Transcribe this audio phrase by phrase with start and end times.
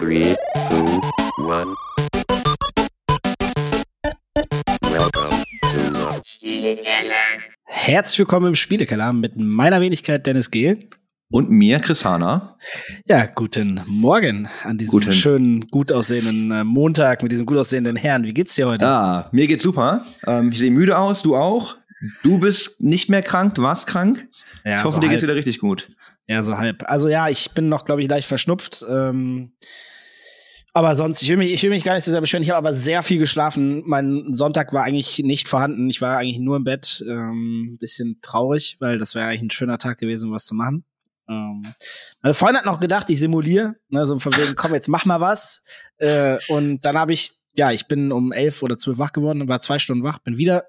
[0.00, 0.34] Three,
[0.70, 1.00] two,
[1.44, 1.76] one.
[4.80, 6.78] Welcome to the
[7.66, 10.78] Herzlich willkommen im Spielekeller mit meiner Wenigkeit Dennis Gehl.
[11.30, 12.56] Und mir, Chris Hahner.
[13.04, 15.12] Ja, guten Morgen an diesem Guten.
[15.12, 18.24] schönen, gut aussehenden äh, Montag mit diesem gut aussehenden Herrn.
[18.24, 18.86] Wie geht's dir heute?
[18.86, 20.06] Ah, mir geht's super.
[20.26, 21.76] Ähm, ich sehe müde aus, du auch.
[22.22, 24.26] Du bist nicht mehr krank, du warst krank.
[24.64, 25.28] ja, ich hoffe, so dir geht's halb.
[25.28, 25.90] wieder richtig gut.
[26.26, 26.88] Ja, so halb.
[26.88, 28.86] Also ja, ich bin noch, glaube ich, leicht verschnupft.
[28.88, 29.52] Ähm,
[30.72, 32.42] aber sonst, ich will, mich, ich will mich gar nicht so sehr beschweren.
[32.42, 33.82] Ich habe aber sehr viel geschlafen.
[33.86, 35.90] Mein Sonntag war eigentlich nicht vorhanden.
[35.90, 37.04] Ich war eigentlich nur im Bett.
[37.08, 40.84] Ähm, bisschen traurig, weil das wäre eigentlich ein schöner Tag gewesen, um was zu machen.
[41.28, 41.62] Ähm,
[42.22, 43.76] meine Freundin hat noch gedacht, ich simuliere.
[43.88, 45.62] Ne, so von wegen, komm, jetzt mach mal was.
[45.98, 49.60] Äh, und dann habe ich, ja, ich bin um elf oder zwölf wach geworden, war
[49.60, 50.66] zwei Stunden wach, bin wieder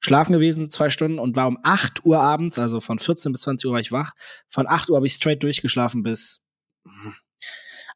[0.00, 3.66] schlafen gewesen, zwei Stunden und war um 8 Uhr abends, also von 14 bis 20
[3.66, 4.12] Uhr war ich wach.
[4.48, 6.44] Von 8 Uhr habe ich straight durchgeschlafen bis.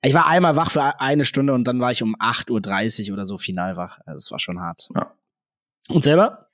[0.05, 3.24] Ich war einmal wach für eine Stunde und dann war ich um 8.30 Uhr oder
[3.24, 4.01] so final wach.
[4.05, 4.89] Also es war schon hart.
[4.94, 5.12] Ja.
[5.89, 6.48] Und selber?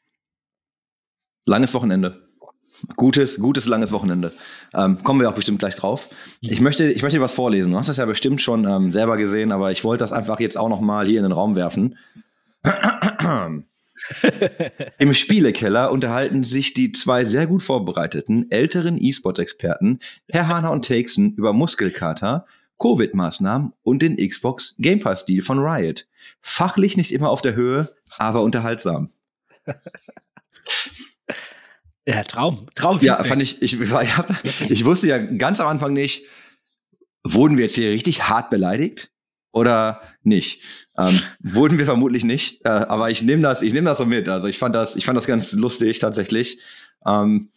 [1.47, 2.21] Langes Wochenende.
[2.97, 4.33] Gutes, gutes, langes Wochenende.
[4.75, 6.11] Ähm, kommen wir auch bestimmt gleich drauf.
[6.43, 6.51] Mhm.
[6.51, 7.73] Ich möchte, ich möchte dir was vorlesen.
[7.73, 10.59] Du hast das ja bestimmt schon ähm, selber gesehen, aber ich wollte das einfach jetzt
[10.59, 11.97] auch noch mal hier in den Raum werfen.
[14.99, 21.33] Im Spielekeller unterhalten sich die zwei sehr gut vorbereiteten älteren E-Sport-Experten, Herr Hahner und Takesen,
[21.35, 22.47] über Muskelkater,
[22.79, 26.07] Covid-Maßnahmen und den Xbox Game Pass-Deal von Riot.
[26.41, 29.09] Fachlich nicht immer auf der Höhe, aber unterhaltsam.
[32.07, 32.67] Ja, Traum.
[32.75, 32.99] Traum.
[33.03, 36.25] Ja, fand ich, ich, ich, ich wusste ja ganz am Anfang nicht,
[37.23, 39.11] wurden wir jetzt hier richtig hart beleidigt
[39.53, 40.63] oder nicht?
[40.97, 44.27] Ähm, wurden wir vermutlich nicht, äh, aber ich nehme das, ich nehme das so mit.
[44.29, 46.61] Also ich fand das, ich fand das ganz lustig tatsächlich.
[47.05, 47.51] Ähm,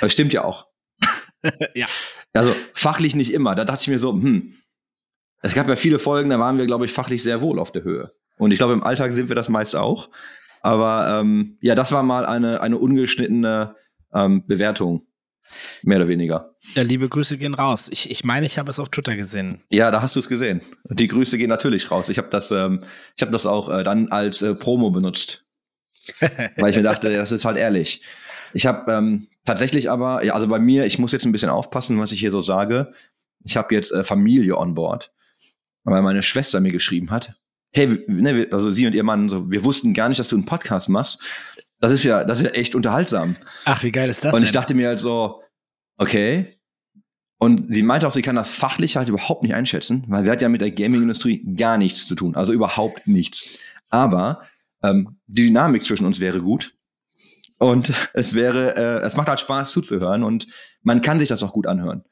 [0.00, 0.66] das stimmt ja auch.
[1.74, 1.86] Ja.
[2.32, 3.54] Also fachlich nicht immer.
[3.54, 4.54] Da dachte ich mir so, hm,
[5.42, 7.84] es gab ja viele Folgen, da waren wir, glaube ich, fachlich sehr wohl auf der
[7.84, 8.12] Höhe.
[8.38, 10.08] Und ich glaube, im Alltag sind wir das meist auch.
[10.60, 13.76] Aber ähm, ja, das war mal eine, eine ungeschnittene
[14.12, 15.02] ähm, Bewertung.
[15.82, 16.54] Mehr oder weniger.
[16.74, 17.88] Ja, liebe Grüße gehen raus.
[17.90, 19.62] Ich, ich meine, ich habe es auf Twitter gesehen.
[19.70, 20.60] Ja, da hast du es gesehen.
[20.82, 22.10] Und die Grüße gehen natürlich raus.
[22.10, 22.84] Ich habe das, ähm,
[23.16, 25.44] ich habe das auch äh, dann als äh, Promo benutzt,
[26.20, 28.02] weil ich mir dachte, das ist halt ehrlich.
[28.52, 31.98] Ich habe ähm, tatsächlich aber, ja, also bei mir, ich muss jetzt ein bisschen aufpassen,
[32.00, 32.92] was ich hier so sage.
[33.44, 35.12] Ich habe jetzt äh, Familie on board,
[35.84, 37.34] weil meine Schwester mir geschrieben hat,
[37.72, 40.46] hey, ne, also sie und ihr Mann, so, wir wussten gar nicht, dass du einen
[40.46, 41.22] Podcast machst.
[41.80, 43.36] Das ist ja, das ist ja echt unterhaltsam.
[43.64, 44.60] Ach, wie geil ist das Und ich denn?
[44.60, 45.42] dachte mir halt so,
[45.96, 46.58] okay.
[47.38, 50.42] Und sie meinte auch, sie kann das fachlich halt überhaupt nicht einschätzen, weil sie hat
[50.42, 52.34] ja mit der Gaming-Industrie gar nichts zu tun.
[52.34, 53.58] Also überhaupt nichts.
[53.90, 54.42] Aber
[54.82, 56.74] ähm, die Dynamik zwischen uns wäre gut.
[57.58, 60.46] Und es wäre, äh, es macht halt Spaß zuzuhören und
[60.82, 62.04] man kann sich das auch gut anhören.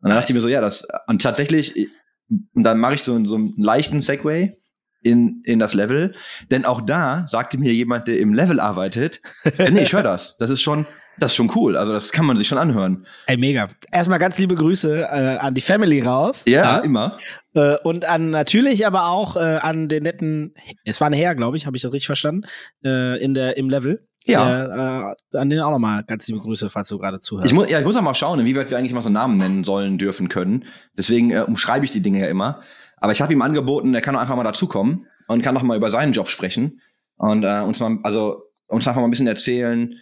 [0.00, 1.88] Und dann dachte ich mir so, ja, das, und tatsächlich,
[2.28, 4.56] und dann mache ich so, so einen leichten Segway
[5.02, 6.14] in, in das Level.
[6.50, 10.36] Denn auch da sagte mir jemand, der im Level arbeitet, äh, nee, ich höre das.
[10.38, 10.86] Das ist schon,
[11.18, 11.76] das ist schon cool.
[11.76, 13.06] Also das kann man sich schon anhören.
[13.26, 13.68] Ey, mega.
[13.92, 16.44] Erstmal ganz liebe Grüße äh, an die Family raus.
[16.46, 17.16] Ja, immer.
[17.54, 20.54] Äh, und an natürlich aber auch äh, an den netten,
[20.84, 22.46] es war ein Herr, glaube ich, habe ich das richtig verstanden,
[22.84, 24.06] äh, in der, im Level.
[24.24, 24.66] Ja.
[24.66, 27.50] Der, äh, an den auch nochmal ganz liebe Grüße, falls du gerade zuhörst.
[27.50, 29.64] Ich muss, ja, ich muss auch mal schauen, inwieweit wir eigentlich mal so Namen nennen
[29.64, 30.64] sollen, dürfen können.
[30.96, 32.60] Deswegen äh, umschreibe ich die Dinge ja immer.
[32.98, 35.76] Aber ich habe ihm angeboten, er kann doch einfach mal dazukommen und kann doch mal
[35.76, 36.80] über seinen Job sprechen
[37.16, 39.94] und äh, uns mal, also uns einfach mal ein bisschen erzählen,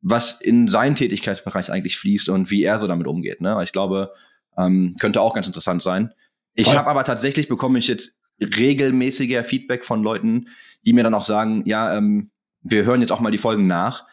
[0.00, 3.40] was in seinen Tätigkeitsbereich eigentlich fließt und wie er so damit umgeht.
[3.40, 3.58] Ne?
[3.62, 4.12] Ich glaube,
[4.56, 6.12] ähm, könnte auch ganz interessant sein.
[6.54, 10.46] Ich habe aber tatsächlich bekomme ich jetzt regelmäßiger Feedback von Leuten,
[10.84, 12.30] die mir dann auch sagen, ja, ähm,
[12.68, 14.06] wir hören jetzt auch mal die Folgen nach,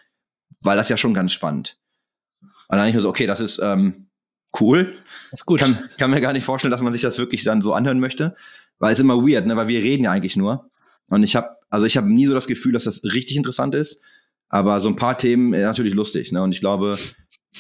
[0.62, 1.78] weil das ja schon ganz spannend.
[2.68, 4.08] Und dann ich mir so, okay, das ist ähm,
[4.60, 4.96] cool.
[5.32, 5.60] ist gut.
[5.60, 8.36] Kann, kann mir gar nicht vorstellen, dass man sich das wirklich dann so anhören möchte,
[8.80, 9.56] weil es immer weird, ne?
[9.56, 10.70] Weil wir reden ja eigentlich nur.
[11.08, 14.02] Und ich habe, also ich habe nie so das Gefühl, dass das richtig interessant ist.
[14.50, 16.42] Aber so ein paar Themen äh, natürlich lustig, ne?
[16.42, 16.98] Und ich glaube,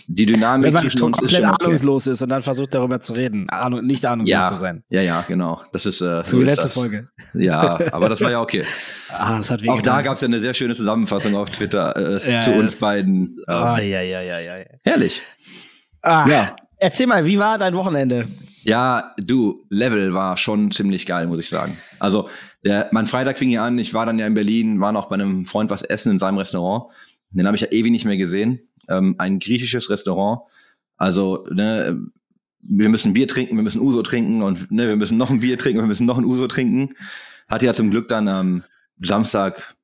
[0.07, 1.63] die Dynamik Wenn man zwischen uns ist komplett schon okay.
[1.65, 4.49] ahnungslos ist und dann versucht darüber zu reden, Ahnung, nicht ahnungslos Ja.
[4.49, 4.83] zu sein.
[4.89, 5.61] Ja, ja, genau.
[5.71, 6.73] Das ist äh, So die ist letzte das.
[6.73, 7.07] Folge.
[7.35, 8.63] Ja, aber das war ja okay.
[9.09, 12.31] Ah, das hat Auch da gab es ja eine sehr schöne Zusammenfassung auf Twitter äh,
[12.33, 13.27] Ja, zu ja, uns das- beiden.
[13.27, 14.57] Ähm, Ah, ja, ja, ja, ja.
[14.57, 14.65] ja.
[14.83, 15.21] Herrlich.
[16.01, 16.55] Ah, Ja.
[16.77, 18.27] Erzähl mal, wie war dein Wochenende?
[18.63, 21.77] Ja, du, Level war schon ziemlich geil, muss ich sagen.
[21.99, 22.27] Also,
[22.65, 25.15] der, mein Freitag fing ja an, ich war dann ja in Berlin, war noch bei
[25.15, 26.85] einem Freund was essen in seinem Restaurant.
[27.31, 28.59] Den habe ich ja ewig nicht mehr gesehen.
[28.87, 30.41] Ähm, ein griechisches Restaurant.
[30.97, 32.01] Also, ne,
[32.61, 35.57] wir müssen Bier trinken, wir müssen Uso trinken und ne, wir müssen noch ein Bier
[35.57, 36.95] trinken, wir müssen noch ein Uso trinken.
[37.47, 38.63] Hatte ja zum Glück dann am
[39.01, 39.75] Samstag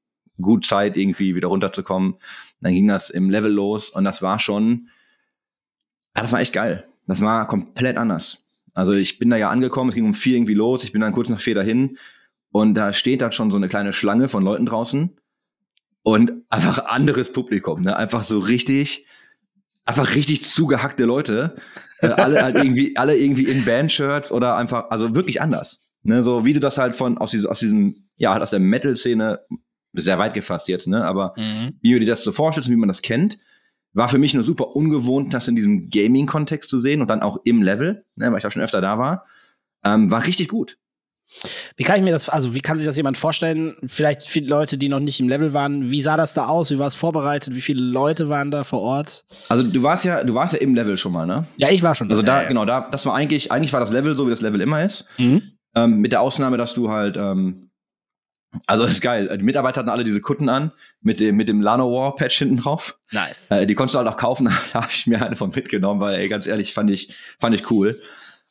[0.41, 2.15] gut Zeit, irgendwie wieder runterzukommen.
[2.61, 4.89] Dann ging das im Level los und das war schon,
[6.15, 6.83] ja, das war echt geil.
[7.07, 8.51] Das war komplett anders.
[8.73, 11.11] Also ich bin da ja angekommen, es ging um vier irgendwie los, ich bin dann
[11.11, 11.97] kurz nach vier dahin
[12.51, 15.18] und da steht dann schon so eine kleine Schlange von Leuten draußen
[16.13, 17.95] und einfach anderes Publikum, ne?
[17.95, 19.05] Einfach so richtig,
[19.85, 21.55] einfach richtig zugehackte Leute.
[22.01, 25.91] Äh, alle halt irgendwie, alle irgendwie in Bandshirts oder einfach, also wirklich anders.
[26.03, 26.23] Ne?
[26.23, 29.39] So wie du das halt von aus diesem, aus diesem, ja, halt aus der Metal-Szene,
[29.93, 31.03] sehr weit gefasst jetzt, ne?
[31.03, 31.77] Aber Mhm.
[31.81, 33.39] wie du dir das so vorstellst und wie man das kennt,
[33.93, 37.39] war für mich nur super ungewohnt, das in diesem Gaming-Kontext zu sehen und dann auch
[37.43, 39.25] im Level, ne, weil ich auch schon öfter da war.
[39.83, 40.77] Ähm, war richtig gut.
[41.77, 43.75] Wie kann ich mir das, also wie kann sich das jemand vorstellen?
[43.85, 45.91] Vielleicht viele Leute, die noch nicht im Level waren.
[45.91, 46.71] Wie sah das da aus?
[46.71, 47.55] Wie war es vorbereitet?
[47.55, 49.25] Wie viele Leute waren da vor Ort?
[49.47, 51.45] Also du warst ja, du warst ja im Level schon mal, ne?
[51.57, 52.09] Ja, ich war schon.
[52.09, 54.41] Also da, Ja, genau, da, das war eigentlich, eigentlich war das Level so, wie das
[54.41, 55.07] Level immer ist.
[55.17, 55.43] Mhm.
[55.75, 57.69] Ähm, mit der Ausnahme, dass du halt, ähm,
[58.65, 59.37] also das ist geil.
[59.37, 60.71] Die Mitarbeiter hatten alle diese Kutten an
[61.01, 62.99] mit dem, mit dem Lano-War-Patch hinten drauf.
[63.11, 63.51] Nice.
[63.51, 66.15] Äh, die konntest du halt auch kaufen, da habe ich mir eine von mitgenommen, weil,
[66.15, 68.01] ey, ganz ehrlich, fand ich, fand ich cool.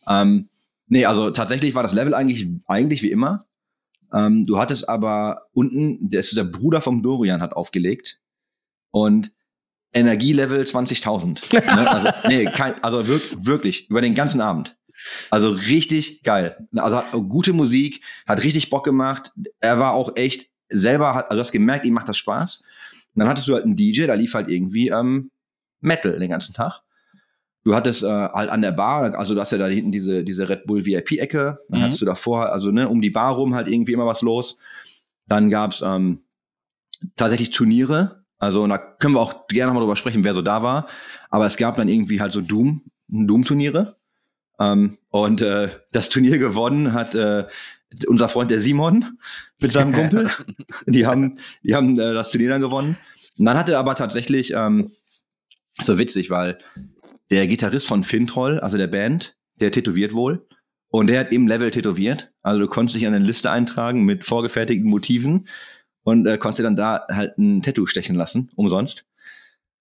[0.09, 0.49] Ähm,
[0.89, 3.47] nee, also tatsächlich war das Level eigentlich, eigentlich wie immer.
[4.13, 8.21] Ähm, du hattest aber unten, der ist der Bruder vom Dorian hat aufgelegt
[8.91, 9.33] und
[9.93, 11.53] Energielevel 20.000.
[11.77, 11.91] ne?
[11.91, 14.77] also, nee, kein, also wirk, wirklich, über den ganzen Abend.
[15.31, 16.69] Also richtig geil.
[16.75, 19.33] Also hat gute Musik, hat richtig Bock gemacht.
[19.61, 22.65] Er war auch echt selber, hat, also du hast gemerkt, ihm macht das Spaß.
[23.15, 25.31] Und dann hattest du halt einen DJ, da lief halt irgendwie ähm,
[25.81, 26.83] Metal den ganzen Tag.
[27.65, 30.49] Du hattest äh, halt an der Bar, also du hast ja da hinten diese, diese
[30.49, 31.57] Red Bull VIP-Ecke.
[31.69, 31.85] Dann Mhm.
[31.85, 34.61] hattest du davor, also ne, um die Bar rum halt irgendwie immer was los.
[35.27, 36.21] Dann gab's ähm,
[37.17, 38.25] tatsächlich Turniere.
[38.39, 40.87] Also und da können wir auch gerne nochmal drüber sprechen, wer so da war.
[41.29, 43.97] Aber es gab dann irgendwie halt so Doom, Doom-Turniere.
[44.61, 47.47] Ähm, und äh, das Turnier gewonnen hat äh,
[48.07, 49.05] unser Freund der Simon
[49.61, 50.31] mit seinem Kumpel.
[50.87, 52.97] die haben, die haben äh, das Turnier dann gewonnen.
[53.39, 54.93] Und dann hatte aber tatsächlich, ähm,
[55.81, 56.59] so witzig, weil
[57.31, 60.47] der Gitarrist von Fintroll, also der Band, der tätowiert wohl.
[60.91, 62.33] Und der hat im Level tätowiert.
[62.43, 65.47] Also du konntest dich an eine Liste eintragen mit vorgefertigten Motiven
[66.03, 69.05] und äh, konntest dir dann da halt ein Tattoo stechen lassen, umsonst.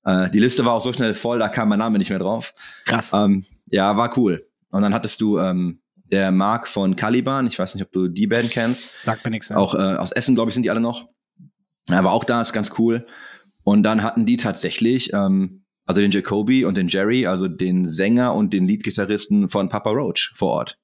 [0.04, 2.54] Äh, die Liste war auch so schnell voll, da kam mein Name nicht mehr drauf.
[2.86, 3.14] Krass.
[3.14, 4.44] Ähm, ja, war cool.
[4.72, 5.80] Und dann hattest du ähm,
[6.12, 9.50] der Mark von Caliban, ich weiß nicht, ob du die Band kennst, Sagt mir nichts.
[9.52, 11.08] auch äh, aus Essen, glaube ich, sind die alle noch.
[11.88, 13.08] Er war auch da, ist ganz cool.
[13.64, 18.36] Und dann hatten die tatsächlich, ähm, also den Jacoby und den Jerry, also den Sänger
[18.36, 20.78] und den Leadgitarristen von Papa Roach vor Ort.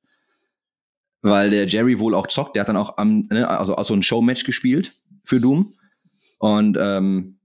[1.22, 3.94] Weil der Jerry wohl auch zockt, der hat dann auch am, ne, also auch so
[3.94, 5.74] ein Showmatch gespielt für Doom.
[6.40, 7.38] Und ähm,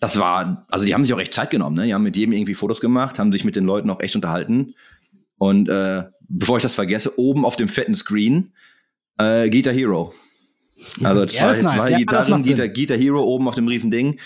[0.00, 1.84] das war, also die haben sich auch echt Zeit genommen, ne?
[1.84, 4.74] Die haben mit jedem irgendwie Fotos gemacht, haben sich mit den Leuten auch echt unterhalten.
[5.38, 8.52] Und äh, bevor ich das vergesse, oben auf dem fetten Screen
[9.18, 10.10] äh, Guitar Hero.
[11.02, 11.74] Also Ja, zwei, das ist nice.
[11.74, 12.42] zwei Ja, das Gitarren.
[12.42, 14.18] Guitar, Guitar Hero oben auf dem riesen Ding.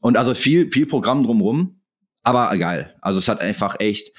[0.00, 1.77] Und also viel, viel Programm drumrum.
[2.22, 2.94] Aber geil.
[3.00, 4.12] Also es hat einfach echt,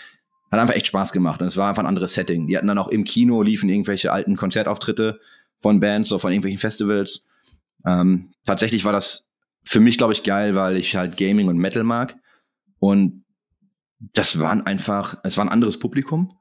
[0.52, 1.42] hat einfach echt Spaß gemacht.
[1.42, 2.48] Und es war einfach ein anderes Setting.
[2.48, 5.20] Die hatten dann auch im Kino liefen irgendwelche alten Konzertauftritte
[5.60, 7.28] von Bands oder von irgendwelchen Festivals.
[7.86, 9.30] Ähm, tatsächlich war das
[9.64, 12.16] für mich, glaube ich, geil, weil ich halt Gaming und Metal mag.
[12.80, 13.26] Und
[14.00, 16.38] das waren einfach, es war ein anderes Publikum.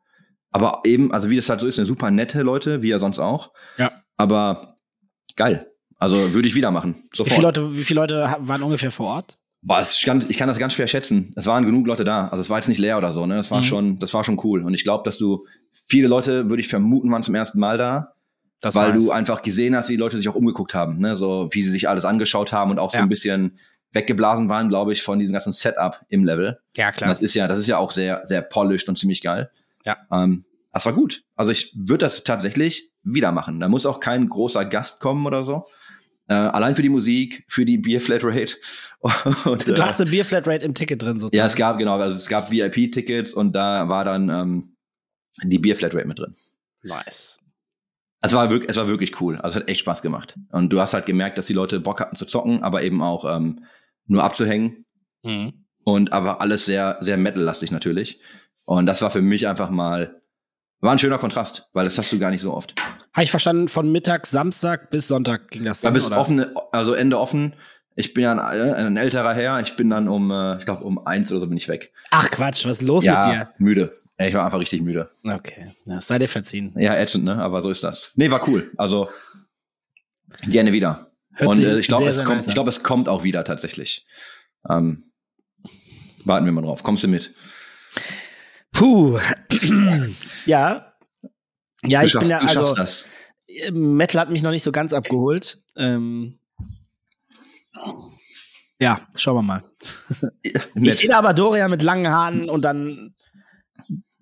[0.51, 3.19] Aber eben, also wie das halt so ist, eine super nette Leute, wie ja sonst
[3.19, 3.53] auch.
[3.77, 3.93] Ja.
[4.17, 4.79] Aber
[5.37, 5.67] geil.
[5.99, 6.95] Also würde ich wieder machen.
[6.95, 7.35] Wie Sofort.
[7.35, 9.39] viele Leute, wie viele Leute waren ungefähr vor Ort?
[9.61, 11.33] Boah, es kann, ich kann das ganz schwer schätzen.
[11.37, 12.29] Es waren genug Leute da.
[12.29, 13.37] Also es war jetzt nicht leer oder so, ne?
[13.37, 13.65] Das war Mhm.
[13.65, 14.63] schon, das war schon cool.
[14.65, 15.47] Und ich glaube, dass du
[15.89, 18.15] viele Leute, würde ich vermuten, waren zum ersten Mal da,
[18.61, 21.17] Das weil heißt, du einfach gesehen hast, wie die Leute sich auch umgeguckt haben, ne?
[21.17, 23.03] So wie sie sich alles angeschaut haben und auch so Ja.
[23.03, 23.59] ein bisschen
[23.93, 26.59] weggeblasen waren, glaube ich, von diesem ganzen Setup im Level.
[26.77, 27.09] ja Und klar.
[27.09, 29.51] Das ist ja, das ist ja auch sehr, sehr polished und ziemlich geil.
[29.87, 29.97] Ja.
[30.13, 31.25] Ähm, das war gut.
[31.35, 33.59] Also ich würde das tatsächlich wieder machen.
[33.59, 35.65] Da muss auch kein großer Gast kommen oder so.
[36.29, 38.57] Äh, allein für die Musik, für die Bierflatrate.
[39.45, 41.37] Und, Du äh, hast eine Bierflatrate im Ticket drin sozusagen.
[41.37, 44.77] ja, es gab, genau, also es gab VIP-Tickets und da war dann ähm,
[45.43, 46.35] die Bierflatrate mit drin.
[46.83, 47.41] Nice.
[48.21, 49.37] Es war, wirklich, es war wirklich cool.
[49.37, 50.37] Also es hat echt Spaß gemacht.
[50.51, 53.25] Und du hast halt gemerkt, dass die Leute Bock hatten zu zocken, aber eben auch
[53.25, 53.65] ähm,
[54.07, 54.85] nur abzuhängen.
[55.23, 55.65] Mhm.
[55.85, 58.21] Und aber alles sehr, sehr metal-lastig natürlich.
[58.67, 60.18] Und das war für mich einfach mal,
[60.81, 62.75] war ein schöner Kontrast, weil das hast du gar nicht so oft.
[63.13, 66.19] Habe ich verstanden, von Mittag, Samstag bis Sonntag ging das Da dann, bist oder?
[66.19, 67.55] offen, also Ende offen.
[67.97, 69.59] Ich bin ja ein, äh, ein älterer Herr.
[69.61, 71.93] Ich bin dann um, äh, ich glaube, um eins oder so bin ich weg.
[72.13, 73.49] Ach Quatsch, was ist los mit dir?
[73.59, 73.93] müde.
[74.19, 75.09] Ich war einfach richtig müde.
[75.25, 76.73] Okay, ja, sei dir verziehen.
[76.79, 77.43] Ja, ätzend, ne?
[77.43, 78.13] Aber so ist das.
[78.15, 78.71] Nee, war cool.
[78.77, 79.09] Also
[80.43, 81.09] gerne wieder.
[81.33, 84.07] Hört Und äh, ich glaube, es kommt, ich glaube, es kommt auch wieder tatsächlich.
[84.69, 85.03] Ähm,
[86.25, 86.85] warten wir mal drauf.
[86.85, 87.35] Kommst du mit?
[88.79, 89.19] Puh.
[90.47, 90.93] ja.
[91.85, 93.05] Ja, ich bin ja, also das.
[93.73, 95.59] Metal hat mich noch nicht so ganz abgeholt.
[95.77, 96.39] Ähm,
[98.81, 99.63] ja, schauen wir mal.
[100.75, 103.15] Ich sehe aber Dorian mit langen Haaren und dann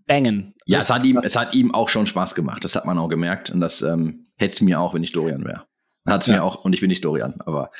[0.06, 0.54] bangen.
[0.64, 2.64] Ja, es hat, ihm, es hat ihm auch schon Spaß gemacht.
[2.64, 3.50] Das hat man auch gemerkt.
[3.50, 5.66] Und das ähm, hätte es mir auch, wenn ich Dorian wäre.
[6.06, 6.34] Hat es Ja.
[6.36, 7.70] mir auch, und ich bin nicht Dorian, aber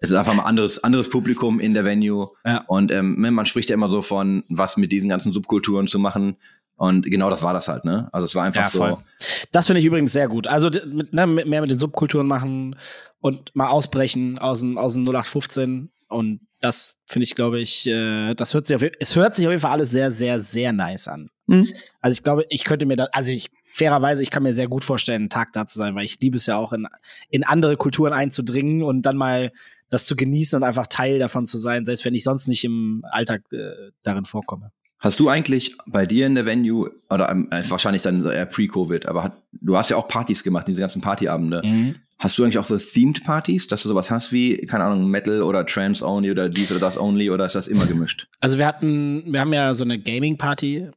[0.00, 2.30] es ist einfach mal anderes, anderes Publikum in der Venue.
[2.44, 2.64] Ja.
[2.66, 6.36] Und ähm, man spricht ja immer so von, was mit diesen ganzen Subkulturen zu machen.
[6.76, 8.08] Und genau das war das halt, ne?
[8.12, 8.90] Also es war einfach Ja, voll.
[8.90, 9.02] so.
[9.50, 10.46] Das finde ich übrigens sehr gut.
[10.46, 12.76] Also ne, mehr mit den Subkulturen machen
[13.20, 15.90] und mal ausbrechen aus dem, aus dem 0815.
[16.08, 19.50] Und das finde ich, glaube ich, äh, das hört sich auf, es hört sich auf
[19.50, 21.30] jeden Fall alles sehr, sehr, sehr nice an.
[21.46, 21.68] Mhm.
[22.00, 24.84] Also ich glaube, ich könnte mir da, also ich, fairerweise, ich kann mir sehr gut
[24.84, 26.86] vorstellen, einen Tag da zu sein, weil ich liebe es ja auch in,
[27.28, 29.50] in andere Kulturen einzudringen und dann mal
[29.90, 33.04] das zu genießen und einfach Teil davon zu sein, selbst wenn ich sonst nicht im
[33.10, 34.72] Alltag äh, darin vorkomme.
[35.00, 39.06] Hast du eigentlich bei dir in der Venue, oder ähm, äh, wahrscheinlich dann eher pre-Covid,
[39.06, 41.62] aber hat, du hast ja auch Partys gemacht, diese ganzen Partyabende.
[41.64, 41.94] Mhm.
[42.18, 45.40] Hast du eigentlich auch so Themed Partys, dass du sowas hast wie, keine Ahnung, Metal
[45.42, 48.26] oder Trance only oder dies oder das only oder ist das immer gemischt?
[48.40, 50.90] Also wir hatten, wir haben ja so eine Gaming-Party,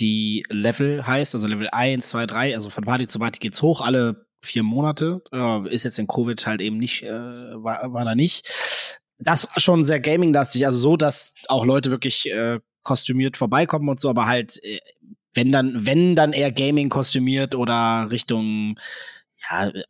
[0.00, 3.82] die Level heißt, also Level 1, 2, 3, also von Party zu Party geht's hoch,
[3.82, 5.22] alle vier Monate.
[5.32, 8.48] Äh, ist jetzt in Covid halt eben nicht, äh, war, war da nicht.
[9.18, 13.98] Das war schon sehr gaming-lastig, also so, dass auch Leute wirklich äh, kostümiert vorbeikommen und
[13.98, 14.78] so, aber halt, äh,
[15.34, 18.78] wenn dann, wenn dann eher Gaming kostümiert oder Richtung,
[19.50, 19.82] ja, äh,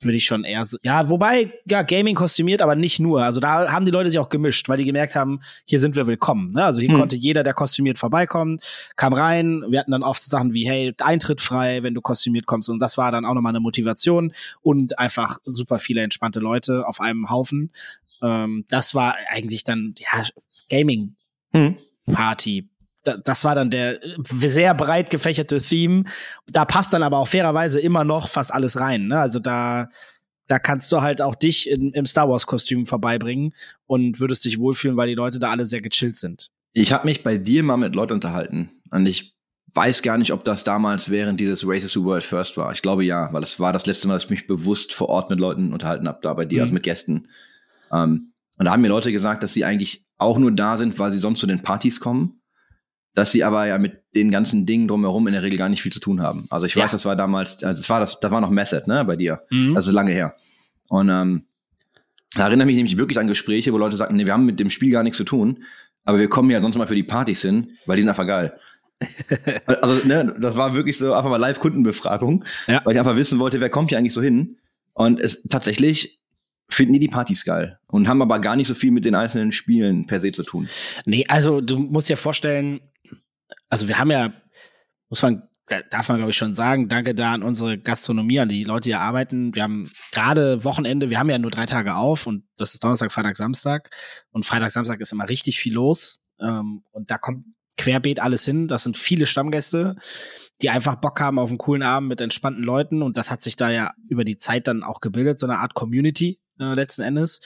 [0.00, 3.22] würde ich schon eher, so- ja, wobei, ja, Gaming kostümiert, aber nicht nur.
[3.24, 6.06] Also da haben die Leute sich auch gemischt, weil die gemerkt haben, hier sind wir
[6.06, 6.52] willkommen.
[6.52, 6.64] Ne?
[6.64, 6.98] Also hier Hm.
[6.98, 8.60] konnte jeder, der kostümiert vorbeikommen,
[8.96, 9.64] kam rein.
[9.68, 12.68] Wir hatten dann oft so Sachen wie, hey, Eintritt frei, wenn du kostümiert kommst.
[12.68, 17.00] Und das war dann auch nochmal eine Motivation und einfach super viele entspannte Leute auf
[17.00, 17.72] einem Haufen.
[18.22, 20.22] Ähm, das war eigentlich dann, ja,
[20.70, 21.16] Gaming
[21.52, 21.76] Hm.
[22.12, 22.68] Party.
[23.08, 26.04] Da- Das war dann der äh, sehr breit gefächerte Theme.
[26.46, 29.08] Da passt dann aber auch fairerweise immer noch fast alles rein.
[29.08, 29.18] Ne?
[29.18, 29.88] Also da,
[30.46, 33.52] da kannst du halt auch dich in, im Star Wars Kostüm vorbeibringen
[33.86, 36.48] und würdest dich wohlfühlen, weil die Leute da alle sehr gechillt sind.
[36.72, 39.34] Ich habe mich bei dir mal mit Leuten unterhalten und ich
[39.74, 42.72] weiß gar nicht, ob das damals während dieses Races to World First war.
[42.72, 45.28] Ich glaube ja, weil das war das letzte Mal, dass ich mich bewusst vor Ort
[45.28, 46.62] mit Leuten unterhalten habe, da bei dir, Mhm.
[46.62, 47.28] also mit Gästen.
[47.92, 51.12] Ähm, und da haben mir Leute gesagt, dass sie eigentlich auch nur da sind, weil
[51.12, 52.40] sie sonst zu den Partys kommen,
[53.18, 55.90] dass sie aber ja mit den ganzen Dingen drumherum in der Regel gar nicht viel
[55.92, 56.46] zu tun haben.
[56.50, 56.84] Also ich Ja.
[56.84, 59.40] weiß, das war damals, also das war das, da war noch Method, ne, bei dir.
[59.50, 59.74] Mhm.
[59.74, 60.36] Das ist lange her.
[60.88, 61.44] Und ähm,
[62.36, 64.70] da erinnere mich nämlich wirklich an Gespräche, wo Leute sagten, nee, wir haben mit dem
[64.70, 65.64] Spiel gar nichts zu tun,
[66.04, 68.56] aber wir kommen ja sonst mal für die Partys hin, weil die sind einfach geil.
[69.66, 72.82] also, ne, das war wirklich so einfach mal Live-Kundenbefragung, Ja.
[72.84, 74.58] weil ich einfach wissen wollte, wer kommt hier eigentlich so hin?
[74.92, 76.20] Und es tatsächlich
[76.70, 79.52] finden die die Partys geil und haben aber gar nicht so viel mit den einzelnen
[79.52, 80.68] Spielen per se zu tun.
[81.06, 82.80] Nee, also du musst dir vorstellen,
[83.68, 84.32] also wir haben ja,
[85.08, 88.48] muss man, da- darf man glaube ich schon sagen, danke da an unsere Gastronomie, an
[88.48, 89.54] die Leute, die hier arbeiten.
[89.54, 93.12] Wir haben gerade Wochenende, wir haben ja nur drei Tage auf und das ist Donnerstag,
[93.12, 93.90] Freitag, Samstag.
[94.30, 96.20] Und Freitag, Samstag ist immer richtig viel los.
[96.40, 97.44] Ähm, und da kommt
[97.76, 98.68] querbeet alles hin.
[98.68, 99.96] Das sind viele Stammgäste,
[100.60, 103.02] die einfach Bock haben auf einen coolen Abend mit entspannten Leuten.
[103.02, 105.74] Und das hat sich da ja über die Zeit dann auch gebildet, so eine Art
[105.74, 107.40] Community äh, letzten Endes.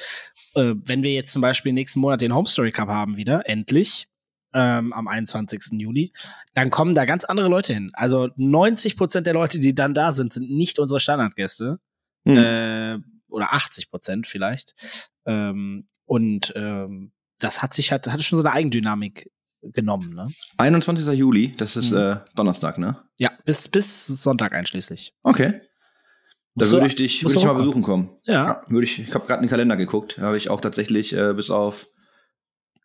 [0.55, 4.09] Äh, wenn wir jetzt zum Beispiel nächsten Monat den Home Story Cup haben wieder, endlich,
[4.55, 5.81] ähm, am 21.
[5.81, 6.13] Juli,
[6.55, 7.91] dann kommen da ganz andere Leute hin.
[7.95, 11.79] Also 90 Prozent der Leute, die dann da sind, sind nicht unsere Standardgäste.
[12.27, 12.37] Hm.
[12.37, 14.75] Äh, oder 80 Prozent vielleicht.
[15.27, 19.31] Ähm, und ähm, das hat sich halt, hatte schon so eine Eigendynamik
[19.63, 20.29] genommen, ne?
[20.59, 21.07] 21.
[21.19, 21.99] Juli, das ist Mhm.
[21.99, 23.03] äh, Donnerstag, ne?
[23.17, 25.15] Ja, bis, bis Sonntag einschließlich.
[25.23, 25.61] Okay.
[26.55, 28.11] Da würde ich dich, würde ich mal besuchen kommen.
[28.25, 28.33] Ja.
[28.47, 31.15] Ja, würde ich, ich habe gerade in den Kalender geguckt, da habe ich auch tatsächlich
[31.15, 31.89] äh, bis auf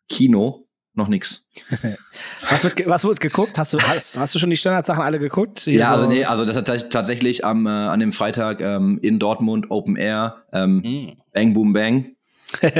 [0.08, 0.67] Kino
[0.98, 1.46] noch nix.
[2.50, 3.58] Was wird, was wird geguckt?
[3.58, 5.60] Hast du, hast, hast du schon die Standardsachen alle geguckt?
[5.60, 8.60] Hier Ja, so- also nee, also das hat tat- tatsächlich am äh, an dem Freitag
[8.60, 11.16] ähm, in Dortmund Open Air ähm, Hm.
[11.32, 12.06] Bang Boom Bang.
[12.60, 12.72] das,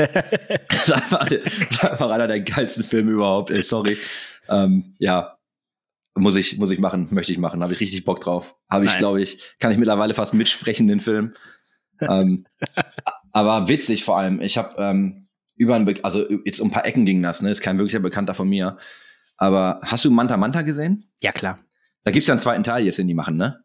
[0.71, 3.51] ist einfach, das ist einfach einer der geilsten Filme überhaupt.
[3.51, 3.97] Ey, sorry.
[4.47, 5.37] Ähm, ja,
[6.15, 7.61] muss ich muss ich machen, möchte ich machen.
[7.63, 8.55] Habe ich richtig Bock drauf.
[8.69, 8.99] Habe ich, Nice.
[8.99, 11.33] glaube ich, kann ich mittlerweile fast mitsprechen den Film.
[12.01, 12.45] ähm,
[13.31, 14.41] aber witzig vor allem.
[14.41, 15.27] Ich habe ähm,
[15.59, 17.41] über ein, Be- also jetzt um ein paar Ecken ging das.
[17.43, 18.77] Ne, ist kein wirklicher Bekannter von mir.
[19.37, 21.03] Aber hast du Manta Manta gesehen?
[21.21, 21.59] ja, klar.
[22.05, 23.59] Da gibt's ja einen zweiten Teil jetzt, den die machen, ne?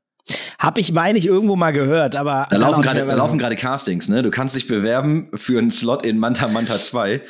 [0.58, 2.48] Hab ich, meine ich, irgendwo mal gehört, aber.
[2.50, 4.22] Da gerade, laufen gerade Castings, ne?
[4.22, 7.22] Du kannst dich bewerben für einen Slot in Manta Manta 2.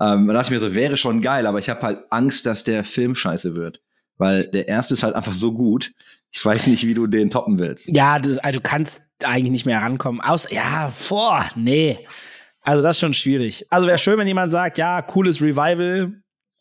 [0.00, 2.64] Ähm, da dachte ich mir so, wäre schon geil, aber ich habe halt Angst, dass
[2.64, 3.80] der Film scheiße wird.
[4.18, 5.92] Weil der erste ist halt einfach so gut.
[6.32, 7.88] Ich weiß nicht, wie du den toppen willst.
[7.88, 10.20] Ja, das, also du kannst eigentlich nicht mehr rankommen.
[10.20, 11.98] Aus, ja, vor, nee.
[12.62, 13.66] Also das ist schon schwierig.
[13.70, 16.12] Also wäre schön, wenn jemand sagt, ja, cooles Revival,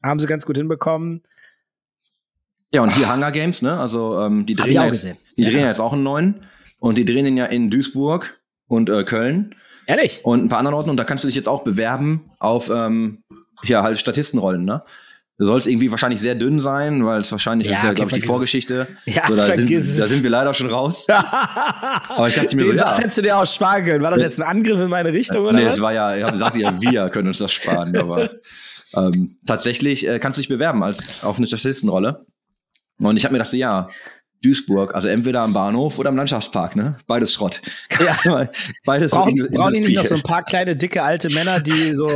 [0.04, 1.22] haben sie ganz gut hinbekommen.
[2.74, 3.78] Ja, und hier Hunger Games, ne?
[3.80, 5.18] Also ähm, die drehen auch jetzt, gesehen.
[5.38, 5.50] die Ja.
[5.50, 6.46] drehen ja jetzt auch einen neuen.
[6.80, 9.54] Und die drehen ihn ja in Duisburg und äh, Köln
[9.86, 10.22] Ehrlich?
[10.24, 10.90] und ein paar anderen Orten.
[10.90, 13.24] Und da kannst du dich jetzt auch bewerben auf ähm,
[13.64, 14.84] ja halt Statistenrollen, ne?
[15.46, 18.10] Soll es irgendwie wahrscheinlich sehr dünn sein, weil es wahrscheinlich Ja, ist ja, okay, glaube
[18.12, 18.26] ich, die es.
[18.26, 18.88] Vorgeschichte.
[19.06, 20.10] Ja, so, da, sind, vergiss da es.
[20.10, 21.08] sind wir leider schon raus.
[22.10, 22.86] Aber ich dachte mir so, Den ja.
[22.88, 24.04] Satz hättest du dir auch sparen können.
[24.04, 25.76] War das jetzt ein Angriff in meine Richtung oder nee, was?
[25.76, 28.30] es war ja, ich hab gesagt, ja, wir können uns das sparen, aber
[28.96, 32.26] ähm, tatsächlich äh, kannst du dich bewerben als auf eine Statistenrolle.
[33.00, 33.88] Und ich habe mir gedacht, so, ja,
[34.44, 36.98] Duisburg, also entweder am Bahnhof oder im Landschaftspark, ne?
[37.08, 37.62] Beides Schrott.
[38.26, 38.50] Ja.
[38.86, 41.94] Beides Brauchen, Industrie- brauchen die nicht noch so ein paar kleine, dicke, alte Männer, die
[41.94, 42.10] so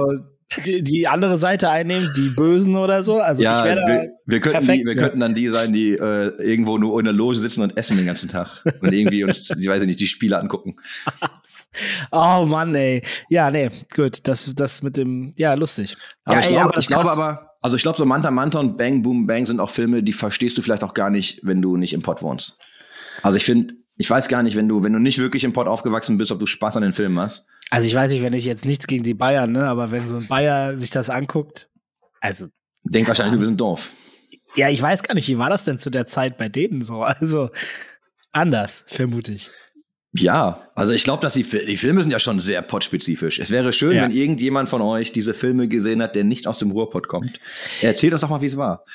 [0.65, 3.19] die, die andere Seite einnehmen, die Bösen oder so?
[3.19, 5.01] Also ja, ich wir, wir, könnten perfekt, die, wir ja.
[5.01, 8.05] könnten dann die sein, die äh, irgendwo nur in der Loge sitzen und essen den
[8.05, 10.75] ganzen Tag und irgendwie uns, ich weiß nicht, die Spiele angucken.
[12.11, 13.01] Oh Mann, ey.
[13.29, 14.27] Ja, nee, gut.
[14.27, 15.97] Das, das mit dem, ja, lustig.
[16.23, 17.17] Aber ja, ich glaube, aber krass.
[17.17, 20.13] aber, also ich glaube, so Manta Manta und Bang Boom Bang sind auch Filme, die
[20.13, 22.59] verstehst du vielleicht auch gar nicht, wenn du nicht im Pott wohnst.
[23.23, 25.67] Also ich finde, ich weiß gar nicht, wenn du, wenn du nicht wirklich im Pott
[25.67, 27.47] aufgewachsen bist, ob du Spaß an den Filmen hast.
[27.69, 30.17] Also ich weiß nicht, wenn ich jetzt nichts gegen die Bayern, ne, aber wenn so
[30.17, 31.69] ein Bayer sich das anguckt,
[32.19, 32.47] also
[32.83, 33.89] Denk wahrscheinlich, wir sind doof.
[34.55, 37.01] ja, ich weiß gar nicht, wie war das denn zu der Zeit bei denen so?
[37.03, 37.49] Also
[38.31, 39.49] anders, vermute ich.
[40.17, 43.37] Ja, also ich glaube, dass die, die Filme sind ja schon sehr pottspezifisch.
[43.39, 44.03] Es wäre schön, Ja.
[44.03, 47.37] wenn irgendjemand von euch diese Filme gesehen hat, der nicht aus dem Ruhrpott kommt.
[47.81, 48.85] Erzählt uns doch mal, wie es war.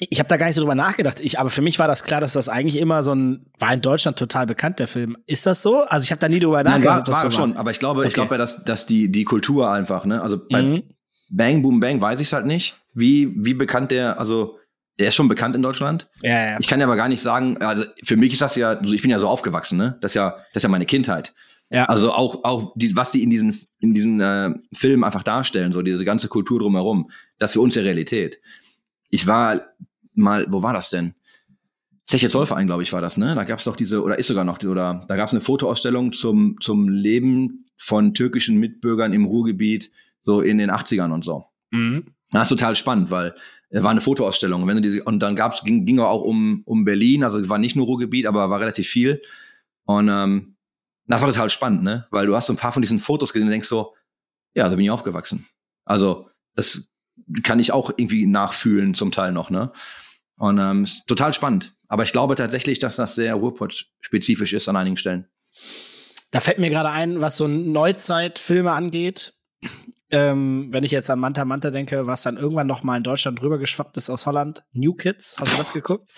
[0.00, 1.20] Ich habe da gar nicht so drüber nachgedacht.
[1.20, 3.80] Ich, aber für mich war das klar, dass das eigentlich immer so ein, war in
[3.80, 5.16] Deutschland total bekannt, der Film.
[5.26, 5.80] Ist das so?
[5.82, 7.08] Also ich habe da nie drüber Nein, nachgedacht.
[7.08, 8.14] war, war so schon, aber ich glaube, ich Okay.
[8.14, 10.82] glaube ja, dass, dass die, die Kultur einfach, ne, also bei Mhm.
[11.30, 14.56] Bang Boom Bang weiß ich es halt nicht, wie, wie bekannt der, also
[14.98, 16.08] der ist schon bekannt in Deutschland.
[16.22, 16.56] Ja, ja.
[16.58, 19.10] Ich kann ja aber gar nicht sagen, also für mich ist das ja, ich bin
[19.10, 19.98] ja so aufgewachsen, ne?
[20.00, 21.34] Das ist ja, das ist ja meine Kindheit.
[21.70, 21.84] Ja.
[21.84, 25.82] Also auch, auch die, was die in diesen, in diesen äh, Filmen einfach darstellen, so
[25.82, 28.40] diese ganze Kultur drumherum, das ist für uns ja Realität.
[29.10, 29.60] Ich war
[30.18, 31.14] mal, wo war das denn?
[32.06, 33.34] Zeche Zollverein, glaube ich, war das, ne?
[33.34, 36.12] Da gab es doch diese, oder ist sogar noch, oder da gab es eine Fotoausstellung
[36.12, 41.44] zum, zum Leben von türkischen Mitbürgern im Ruhrgebiet, so in den 80ern und so.
[41.70, 42.06] Mhm.
[42.32, 43.34] Das ist total spannend, weil
[43.70, 44.62] es war eine Fotoausstellung.
[44.62, 47.48] Und, wenn du die, und dann gab's, ging, ging auch um, um Berlin, also es
[47.48, 49.22] war nicht nur Ruhrgebiet, aber war relativ viel.
[49.84, 50.56] Und ähm,
[51.06, 52.06] das war total spannend, ne?
[52.10, 53.94] Weil du hast so ein paar von diesen Fotos gesehen und denkst so,
[54.54, 55.46] ja, da bin ich aufgewachsen.
[55.84, 56.92] Also, das
[57.42, 59.72] kann ich auch irgendwie nachfühlen, zum Teil noch, ne?
[60.38, 61.74] Und ähm, ist total spannend.
[61.88, 65.26] Aber ich glaube tatsächlich, dass das sehr Ruhrpott-spezifisch ist an einigen Stellen.
[66.30, 69.34] Da fällt mir gerade ein, was so Neuzeitfilme angeht.
[70.10, 73.42] Ähm, wenn ich jetzt an Manta Manta denke, was dann irgendwann noch mal in Deutschland
[73.42, 74.62] rübergeschwappt ist aus Holland.
[74.72, 76.10] New Kids, hast du das geguckt?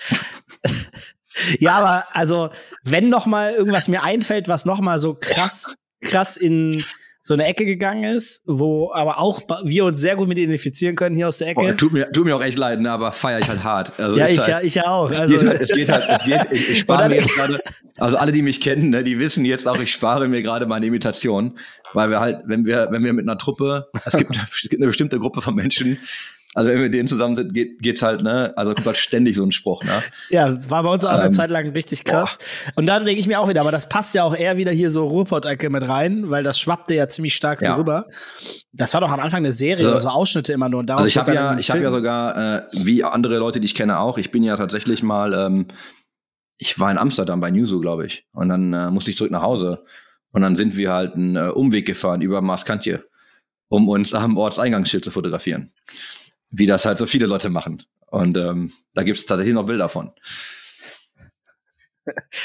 [1.59, 2.50] ja, aber also,
[2.85, 6.85] wenn noch mal irgendwas mir einfällt, was noch mal so krass, krass in
[7.22, 11.14] so eine Ecke gegangen ist, wo aber auch wir uns sehr gut mit identifizieren können
[11.14, 11.61] hier aus der Ecke.
[11.61, 12.90] Boah, tut, mir, tut mir auch echt leid, ne?
[12.90, 13.92] aber feier ich halt hart.
[13.98, 15.11] Also ja, ich halt, ja, ich auch.
[15.11, 17.61] Es Also, geht halt, es geht halt, es geht, ich, ich spare mir jetzt gerade,
[17.98, 20.87] also alle, die mich kennen, ne, die wissen jetzt auch, ich spare mir gerade meine
[20.87, 21.59] Imitation,
[21.92, 24.87] weil wir halt, wenn wir, wenn wir mit einer Truppe, es gibt, es gibt eine
[24.87, 25.98] bestimmte Gruppe von Menschen,
[26.54, 29.36] also wenn wir mit denen zusammen sind, geht, geht's halt, ne, also kommt halt ständig
[29.36, 30.02] so ein Spruch, ne.
[30.30, 32.38] Ja, das war bei uns auch eine Ähm, Zeit lang richtig krass.
[32.74, 34.90] Und da denke ich mir auch wieder, aber das passt ja auch eher wieder hier
[34.90, 37.76] so Ruhrpott-Ecke mit rein, weil das schwappte ja ziemlich stark so Ja.
[37.76, 38.06] rüber.
[38.72, 40.80] Das war doch am Anfang eine Serie Also- oder so Ausschnitte immer nur.
[40.80, 43.74] Und Also ich habe ja, ich habe ja sogar, äh, wie andere Leute, die ich
[43.76, 45.66] kenne auch, ich bin ja tatsächlich mal, ähm,
[46.58, 49.42] ich war in Amsterdam bei Newso, glaube ich, und dann äh, musste ich zurück nach
[49.42, 49.84] Hause
[50.32, 53.04] und dann sind wir halt einen äh, Umweg gefahren über Maskantje,
[53.68, 55.70] um uns am Ortseingangsschild zu fotografieren,
[56.50, 57.82] wie das halt so viele Leute machen.
[58.06, 60.12] Und ähm, da gibt es tatsächlich noch Bilder von.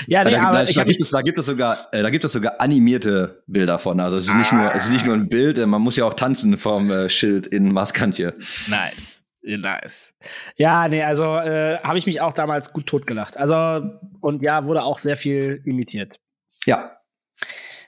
[0.05, 2.09] Ja, nee, da, aber da, ich da, gibt es, da gibt es sogar, äh, da
[2.09, 3.99] gibt es sogar animierte Bilder von.
[3.99, 6.05] Also es ist nicht nur, es ist nicht nur ein Bild, äh, man muss ja
[6.05, 8.35] auch tanzen vom äh, Schild in Maskantje.
[8.67, 9.23] nice.
[9.47, 10.15] Nice.
[10.57, 13.37] Ja, nee, also äh, habe ich mich auch damals gut totgelacht.
[13.37, 16.19] Also, und ja, wurde auch sehr viel imitiert.
[16.65, 16.97] Ja,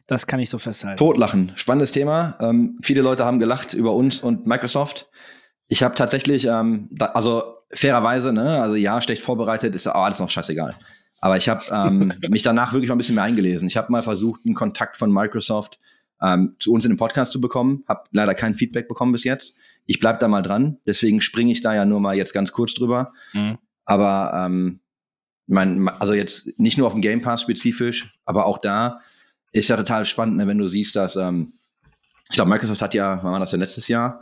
[0.05, 0.97] Das kann ich so festhalten.
[0.97, 2.37] Totlachen, spannendes Thema.
[2.39, 5.09] Ähm, viele Leute haben gelacht über uns und Microsoft.
[5.67, 10.19] Ich habe tatsächlich, ähm, da, also fairerweise, ne, also ja, schlecht vorbereitet, ist auch alles
[10.19, 10.75] noch scheißegal.
[11.19, 13.67] Aber ich habe ähm, mich danach wirklich mal ein bisschen mehr eingelesen.
[13.67, 15.79] Ich habe mal versucht, einen Kontakt von Microsoft
[16.21, 17.83] ähm, zu uns in den Podcast zu bekommen.
[17.87, 19.57] Habe leider kein Feedback bekommen bis jetzt.
[19.85, 20.77] Ich bleib da mal dran.
[20.85, 23.13] Deswegen springe ich da ja nur mal jetzt ganz kurz drüber.
[23.33, 23.57] Mhm.
[23.85, 24.79] Aber ähm,
[25.47, 28.99] mein, also jetzt nicht nur auf dem Game Pass spezifisch, aber auch da
[29.53, 31.53] ist ja total spannend, ne, wenn du siehst, dass ähm,
[32.29, 34.21] ich glaube, Microsoft hat ja, wann war das denn letztes Jahr?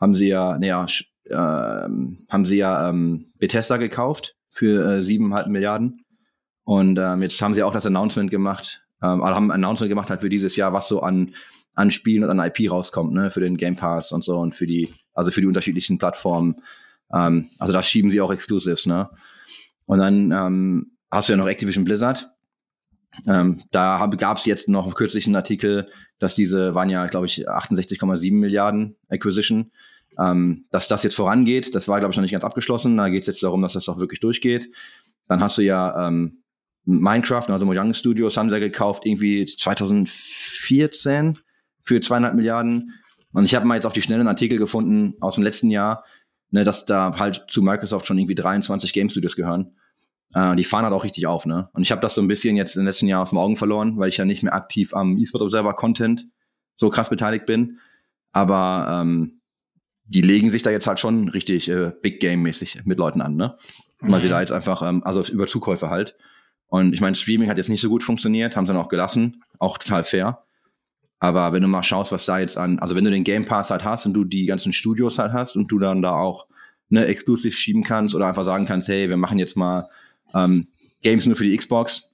[0.00, 0.86] Haben sie ja, naja,
[1.30, 6.04] ähm, haben sie ja ähm, Bethesda gekauft für äh, siebeneinhalb Milliarden.
[6.64, 10.10] Und ähm, jetzt haben sie auch das Announcement gemacht, ähm, oder haben ein Announcement gemacht
[10.10, 11.34] halt für dieses Jahr, was so an,
[11.74, 14.66] an Spielen und an IP rauskommt, ne, für den Game Pass und so und für
[14.66, 16.62] die, also für die unterschiedlichen Plattformen.
[17.12, 19.10] Ähm, also da schieben sie auch Exclusives, ne?
[19.86, 22.30] Und dann ähm, hast du ja noch Activision Blizzard.
[23.26, 27.48] Ähm, da gab es jetzt noch kürzlich einen Artikel, dass diese waren ja, glaube ich,
[27.48, 29.70] 68,7 Milliarden Acquisition,
[30.18, 31.74] ähm, dass das jetzt vorangeht.
[31.74, 32.96] Das war, glaube ich, noch nicht ganz abgeschlossen.
[32.96, 34.70] Da geht es jetzt darum, dass das auch wirklich durchgeht.
[35.28, 36.38] Dann hast du ja ähm,
[36.84, 41.38] Minecraft, also Mojang Studios, haben sie ja gekauft, irgendwie 2014
[41.82, 42.92] für zweieinhalb Milliarden.
[43.32, 46.04] Und ich habe mal jetzt auf die schnellen Artikel gefunden aus dem letzten Jahr,
[46.50, 49.76] ne, dass da halt zu Microsoft schon irgendwie 23 Game Studios gehören.
[50.34, 51.68] Äh, die fahren halt auch richtig auf, ne?
[51.72, 53.98] Und ich habe das so ein bisschen jetzt im letzten Jahr aus dem Augen verloren,
[53.98, 56.26] weil ich ja nicht mehr aktiv am eSport Observer Content
[56.74, 57.78] so krass beteiligt bin.
[58.32, 59.40] Aber ähm,
[60.06, 63.56] die legen sich da jetzt halt schon richtig äh, Big Game-mäßig mit Leuten an, ne?
[64.00, 66.16] Weil sie da jetzt einfach, ähm, also über Zukäufe halt.
[66.66, 69.44] Und ich meine, Streaming hat jetzt nicht so gut funktioniert, haben sie dann auch gelassen,
[69.58, 70.44] auch total fair.
[71.20, 73.70] Aber wenn du mal schaust, was da jetzt an, also wenn du den Game Pass
[73.70, 76.48] halt hast und du die ganzen Studios halt hast und du dann da auch
[76.88, 79.88] ne, exklusiv schieben kannst oder einfach sagen kannst, hey, wir machen jetzt mal
[80.34, 80.66] ähm,
[81.02, 82.12] Games nur für die Xbox,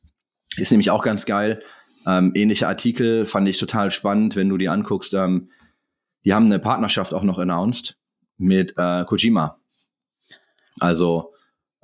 [0.56, 1.62] ist nämlich auch ganz geil.
[2.06, 5.14] Ähm, ähnliche Artikel fand ich total spannend, wenn du die anguckst.
[5.14, 5.50] Ähm,
[6.24, 7.96] die haben eine Partnerschaft auch noch announced
[8.38, 9.54] mit äh, Kojima.
[10.78, 11.32] Also,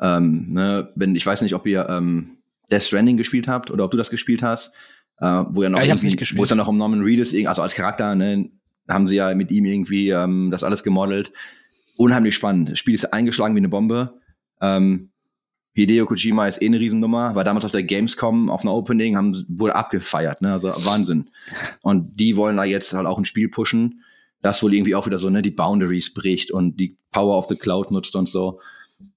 [0.00, 2.26] ähm, ne, wenn ich weiß nicht, ob ihr ähm,
[2.70, 4.72] Death Stranding gespielt habt oder ob du das gespielt hast,
[5.20, 6.38] äh, wo ja noch Ja, ich hab's irgendwie- nicht gespielt.
[6.38, 8.50] wo es dann noch um Norman Reedus, also als Charakter, ne,
[8.88, 11.32] haben sie ja mit ihm irgendwie ähm, das alles gemodelt.
[11.96, 12.70] Unheimlich spannend.
[12.70, 14.20] Das Spiel ist eingeschlagen wie eine Bombe.
[14.60, 15.08] Ähm,
[15.76, 19.44] Hideo Kojima ist eh eine Riesennummer, war damals auf der Gamescom auf einer Opening, haben,
[19.46, 20.54] wurde abgefeiert, ne?
[20.54, 21.28] Also Wahnsinn.
[21.82, 24.02] Und die wollen da jetzt halt auch ein Spiel pushen,
[24.40, 27.56] das wohl irgendwie auch wieder so, ne, die Boundaries bricht und die Power of the
[27.56, 28.60] Cloud nutzt und so.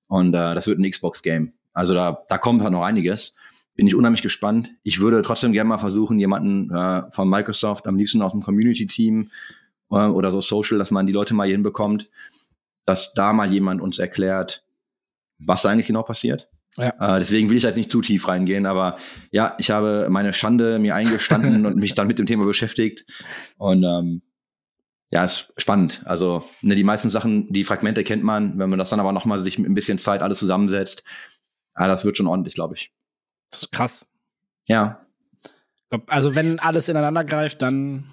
[0.07, 1.53] Und äh, das wird ein Xbox-Game.
[1.71, 3.35] Also da, da kommt halt noch einiges.
[3.75, 4.71] Bin ich unheimlich gespannt.
[4.83, 9.31] Ich würde trotzdem gerne mal versuchen, jemanden äh, von Microsoft, am liebsten aus dem Community-Team
[9.91, 12.09] äh, oder so Social, dass man die Leute mal hier hinbekommt,
[12.85, 14.65] dass da mal jemand uns erklärt,
[15.39, 16.49] was da eigentlich genau passiert.
[16.77, 17.15] Ja.
[17.15, 18.97] Äh, deswegen will ich jetzt nicht zu tief reingehen, aber
[19.31, 23.05] ja, ich habe meine Schande mir eingestanden und mich dann mit dem Thema beschäftigt.
[23.57, 24.21] Und ähm,
[25.11, 26.03] ja, ist spannend.
[26.05, 29.43] Also ne, die meisten Sachen, die Fragmente kennt man, wenn man das dann aber nochmal
[29.43, 31.03] sich mit ein bisschen Zeit alles zusammensetzt,
[31.77, 32.91] ja, das wird schon ordentlich, glaube ich.
[33.49, 34.07] Das ist krass.
[34.67, 34.99] Ja,
[36.07, 38.05] Also, wenn alles ineinander greift, dann.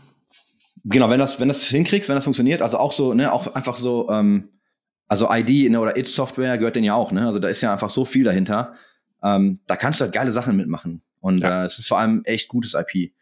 [0.84, 3.76] genau, wenn das, wenn das hinkriegst, wenn das funktioniert, also auch so, ne, auch einfach
[3.76, 4.48] so, ähm,
[5.08, 7.26] also ID ne, oder It Software gehört denn ja auch, ne?
[7.26, 8.74] Also da ist ja einfach so viel dahinter.
[9.22, 11.02] Ähm, da kannst du halt geile Sachen mitmachen.
[11.20, 11.62] Und Ja.
[11.62, 13.12] äh, es ist vor allem echt gutes IP.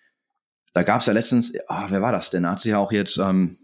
[0.72, 2.42] Da gab es ja letztens, ah, wer war das denn?
[2.44, 3.56] Da hat sich ja auch jetzt, ähm,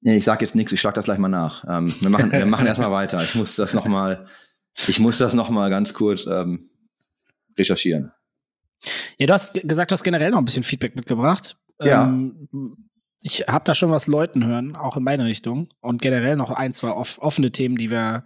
[0.00, 1.64] nee, ich sag jetzt nichts, ich schlag das gleich mal nach.
[1.68, 3.22] Ähm, wir machen, wir machen erstmal weiter.
[3.22, 4.26] Ich muss das noch mal,
[4.88, 6.60] ich muss das noch mal ganz kurz ähm,
[7.58, 8.12] recherchieren.
[9.18, 11.56] Ja, du hast ge- gesagt, du hast generell noch ein bisschen Feedback mitgebracht.
[11.80, 12.04] Ja.
[12.04, 12.48] Ähm,
[13.26, 15.68] ich habe da schon was Leuten hören, auch in meine Richtung.
[15.80, 18.24] Und generell noch ein, zwei off offene Themen, die wir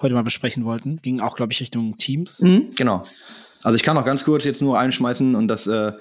[0.00, 0.96] heute mal besprechen wollten.
[1.02, 2.38] Ging auch, glaube ich, Richtung Teams.
[2.76, 3.02] Genau.
[3.62, 5.92] Also ich kann noch ganz kurz jetzt nur einschmeißen und das äh,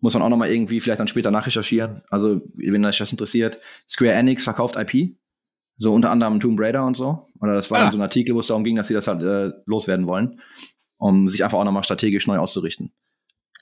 [0.00, 2.02] muss man auch noch mal irgendwie vielleicht dann später nachrecherchieren.
[2.10, 5.16] Also wenn euch das interessiert, Square Enix verkauft IP,
[5.78, 7.22] so unter anderem Tomb Raider und so.
[7.40, 7.90] Oder das war Ah.
[7.90, 10.40] so ein Artikel, wo es darum ging, dass sie das halt äh, loswerden wollen,
[10.98, 12.92] um sich einfach auch noch mal strategisch neu auszurichten.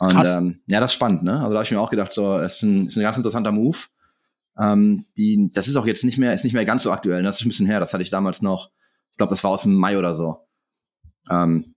[0.00, 0.34] Und Krass.
[0.34, 1.34] ähm, ja, das ist spannend, ne?
[1.34, 3.52] Also da habe ich mir auch gedacht, so, es ist ein, ist ein ganz interessanter
[3.52, 3.78] Move.
[4.58, 7.18] Ähm, die, das ist auch jetzt nicht mehr, ist nicht mehr ganz so aktuell.
[7.18, 7.24] ne?
[7.24, 7.80] Das ist ein bisschen her.
[7.80, 8.70] Das hatte ich damals noch.
[9.12, 10.38] Ich glaube, das war aus dem Mai oder so.
[11.30, 11.74] Ähm,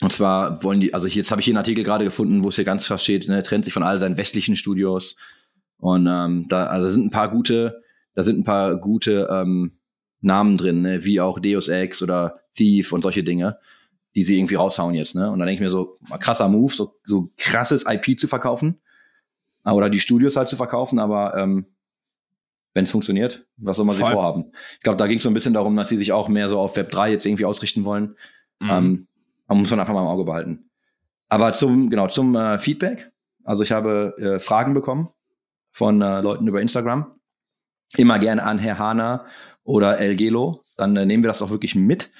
[0.00, 2.56] und zwar wollen die, also jetzt habe ich hier einen Artikel gerade gefunden, wo es
[2.56, 5.16] hier ganz krass steht, ne, trennt sich von all seinen westlichen Studios.
[5.78, 7.82] Und ähm, da also sind ein paar gute,
[8.14, 9.72] da sind ein paar gute ähm,
[10.20, 13.58] Namen drin, ne, wie auch Deus Ex oder Thief und solche Dinge,
[14.14, 15.30] die sie irgendwie raushauen jetzt, ne?
[15.30, 18.80] Und dann denke ich mir so, krasser Move, so, so krasses IP zu verkaufen.
[19.64, 21.66] Äh, Oder die Studios halt zu verkaufen, aber ähm,
[22.78, 24.14] wenn es funktioniert, was soll man sich Voll.
[24.14, 24.52] vorhaben?
[24.74, 26.60] Ich glaube, da ging es so ein bisschen darum, dass sie sich auch mehr so
[26.60, 28.14] auf Web 3 jetzt irgendwie ausrichten wollen.
[28.60, 28.70] Mhm.
[28.70, 29.06] Ähm,
[29.48, 30.70] muss man einfach mal im Auge behalten.
[31.28, 33.10] Aber zum, genau, zum äh, Feedback.
[33.42, 35.08] Also ich habe äh, Fragen bekommen
[35.72, 37.18] von äh, Leuten über Instagram.
[37.96, 39.26] Immer gerne an Herr Hana
[39.64, 40.62] oder El Gelo.
[40.76, 42.12] Dann äh, nehmen wir das auch wirklich mit.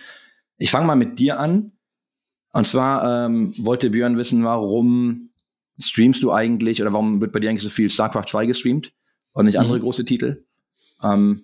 [0.57, 1.71] Ich fange mal mit dir an.
[2.53, 5.31] Und zwar ähm, wollte Björn wissen, warum
[5.79, 8.93] streamst du eigentlich oder warum wird bei dir eigentlich so viel StarCraft 2 gestreamt
[9.35, 9.83] und nicht andere Mhm.
[9.83, 10.45] große Titel?
[11.03, 11.39] Ähm,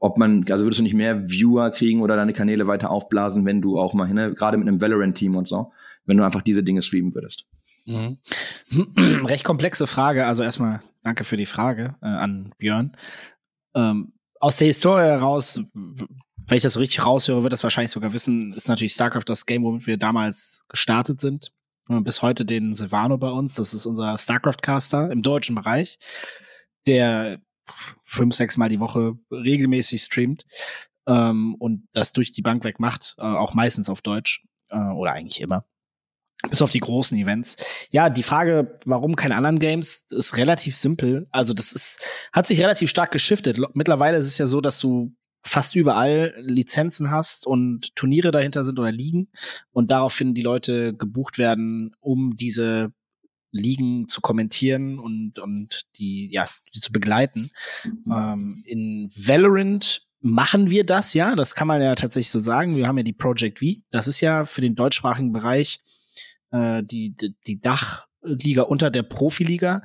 [0.00, 3.62] ob man, also würdest du nicht mehr Viewer kriegen oder deine Kanäle weiter aufblasen, wenn
[3.62, 5.72] du auch mal, ne, gerade mit einem Valorant-Team und so,
[6.06, 7.46] wenn du einfach diese Dinge streamen würdest?
[7.86, 8.18] Mhm.
[9.26, 10.26] Recht komplexe Frage.
[10.26, 12.96] Also erstmal danke für die Frage äh, an Björn.
[13.74, 18.12] Ähm, aus der Historie heraus, wenn ich das so richtig raushöre, wird das wahrscheinlich sogar
[18.12, 21.52] wissen, ist natürlich StarCraft das Game, womit wir damals gestartet sind.
[21.88, 23.54] Haben bis heute den Silvano bei uns.
[23.54, 25.98] Das ist unser StarCraft-Caster im deutschen Bereich,
[26.86, 27.40] der
[28.02, 30.44] fünf, sechs Mal die Woche regelmäßig streamt
[31.06, 35.12] ähm, und das durch die Bank weg macht, äh, auch meistens auf Deutsch äh, oder
[35.12, 35.64] eigentlich immer.
[36.50, 37.56] Bis auf die großen Events.
[37.90, 41.28] Ja, die Frage, warum keine anderen Games, ist relativ simpel.
[41.30, 43.58] Also das ist, hat sich relativ stark geschiftet.
[43.74, 48.78] Mittlerweile ist es ja so, dass du fast überall Lizenzen hast und Turniere dahinter sind
[48.78, 49.28] oder liegen
[49.70, 52.92] und daraufhin die Leute gebucht werden, um diese
[53.52, 57.50] Ligen zu kommentieren und, und die, ja, die zu begleiten.
[58.10, 62.76] Ähm, in Valorant machen wir das ja, das kann man ja tatsächlich so sagen.
[62.76, 63.66] Wir haben ja die Project V.
[63.90, 65.80] Das ist ja für den deutschsprachigen Bereich
[66.50, 69.82] äh, die, die, die Dachliga unter der Profiliga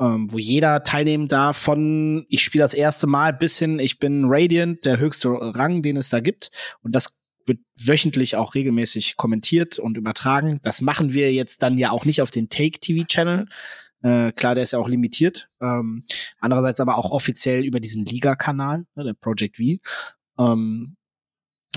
[0.00, 4.24] ähm, wo jeder teilnehmen darf von ich spiele das erste Mal bis hin ich bin
[4.26, 6.50] Radiant, der höchste Rang, den es da gibt.
[6.82, 10.60] Und das wird wöchentlich auch regelmäßig kommentiert und übertragen.
[10.62, 13.46] Das machen wir jetzt dann ja auch nicht auf den Take TV Channel.
[14.02, 15.48] Äh, klar, der ist ja auch limitiert.
[15.60, 16.04] Ähm,
[16.40, 19.62] andererseits aber auch offiziell über diesen Liga-Kanal, ne, der Project V.
[20.38, 20.96] Ähm,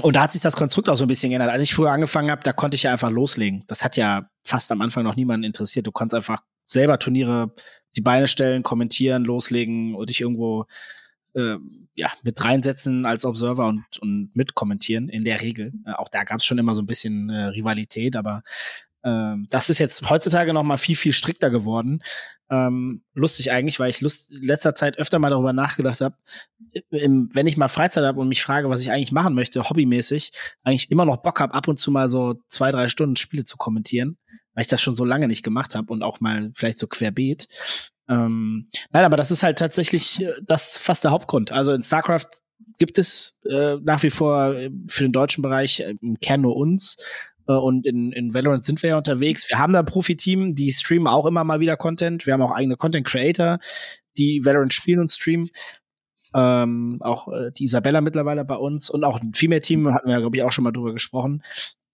[0.01, 1.51] und da hat sich das Konstrukt auch so ein bisschen geändert.
[1.51, 3.63] Als ich früher angefangen habe, da konnte ich ja einfach loslegen.
[3.67, 5.87] Das hat ja fast am Anfang noch niemanden interessiert.
[5.87, 7.53] Du konntest einfach selber Turniere
[7.95, 10.65] die Beine stellen, kommentieren, loslegen und dich irgendwo
[11.35, 11.57] äh,
[11.95, 15.73] ja, mit reinsetzen als Observer und, und mitkommentieren, in der Regel.
[15.85, 18.43] Äh, auch da gab es schon immer so ein bisschen äh, Rivalität, aber
[19.03, 22.01] ähm, das ist jetzt heutzutage noch mal viel, viel strikter geworden.
[22.49, 26.17] Ähm, lustig eigentlich, weil ich Lust, letzter Zeit öfter mal darüber nachgedacht habe,
[26.89, 30.31] wenn ich mal Freizeit habe und mich frage, was ich eigentlich machen möchte, hobbymäßig,
[30.63, 33.57] eigentlich immer noch Bock habe, ab und zu mal so zwei, drei Stunden Spiele zu
[33.57, 34.17] kommentieren
[34.55, 37.47] weil ich das schon so lange nicht gemacht habe und auch mal vielleicht so querbeet.
[38.07, 41.51] Ähm, nein, aber das ist halt tatsächlich äh, das fast der Hauptgrund.
[41.51, 42.27] Also in StarCraft
[42.77, 46.55] gibt es äh, nach wie vor äh, für den deutschen Bereich äh, im Kern nur
[46.55, 46.97] uns.
[47.47, 49.47] Und in, in Valorant sind wir ja unterwegs.
[49.49, 52.25] Wir haben da ein Profi-Team, die streamen auch immer mal wieder Content.
[52.25, 53.59] Wir haben auch eigene Content-Creator,
[54.17, 55.49] die Valorant spielen und streamen.
[56.33, 60.35] Ähm, auch äh, die Isabella mittlerweile bei uns und auch ein Female-Team, hatten wir, glaube
[60.35, 61.43] ich, auch schon mal drüber gesprochen.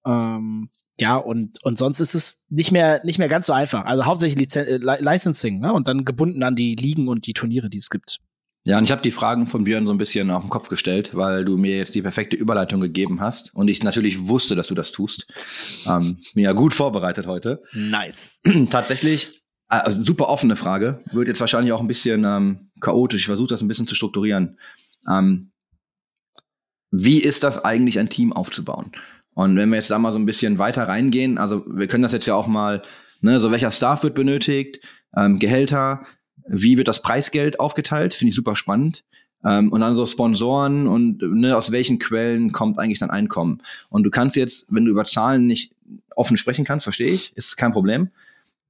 [0.06, 3.86] Ähm, ja, und, und sonst ist es nicht mehr, nicht mehr ganz so einfach.
[3.86, 5.74] Also hauptsächlich Lizen äh, Licensing, ne?
[5.74, 8.20] Und dann gebunden an die Ligen und die Turniere, die es gibt.
[8.64, 11.16] Ja, und ich habe die Fragen von Björn so ein bisschen auf den Kopf gestellt,
[11.16, 14.76] weil du mir jetzt die perfekte Überleitung gegeben hast und ich natürlich wusste, dass du
[14.76, 15.26] das tust.
[15.88, 17.64] Ähm, mir ja gut vorbereitet heute.
[17.74, 18.40] Nice.
[18.70, 23.22] Tatsächlich, also super offene Frage, wird jetzt wahrscheinlich auch ein bisschen ähm, chaotisch.
[23.22, 24.60] Ich versuche das ein bisschen zu strukturieren.
[25.10, 25.52] Ähm,
[26.92, 28.92] wie ist das eigentlich, ein Team aufzubauen?
[29.34, 32.12] Und wenn wir jetzt da mal so ein bisschen weiter reingehen, also wir können das
[32.12, 32.82] jetzt ja auch mal,
[33.22, 34.80] ne, so welcher Staff wird benötigt,
[35.16, 36.06] ähm, Gehälter,
[36.48, 39.04] wie wird das Preisgeld aufgeteilt, finde ich super spannend.
[39.44, 43.62] Ähm, und dann so Sponsoren und ne, aus welchen Quellen kommt eigentlich dein Einkommen.
[43.90, 45.74] Und du kannst jetzt, wenn du über Zahlen nicht
[46.16, 48.10] offen sprechen kannst, verstehe ich, ist kein Problem.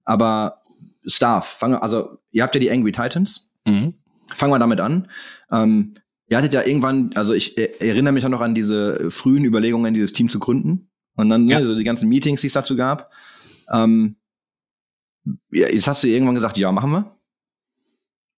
[0.05, 0.61] Aber
[1.05, 3.53] Staff, fang, also ihr habt ja die Angry Titans.
[3.65, 3.95] Mhm.
[4.29, 5.07] Fangen wir damit an.
[5.51, 5.95] Ähm,
[6.31, 10.13] Ihr hattet ja irgendwann, also ich erinnere mich auch noch an diese frühen Überlegungen, dieses
[10.13, 10.89] Team zu gründen.
[11.17, 11.59] Und dann ne, ja.
[11.59, 13.11] ne, so die ganzen Meetings, die es dazu gab.
[13.69, 14.15] Ähm,
[15.51, 17.11] jetzt hast du irgendwann gesagt, ja, machen wir.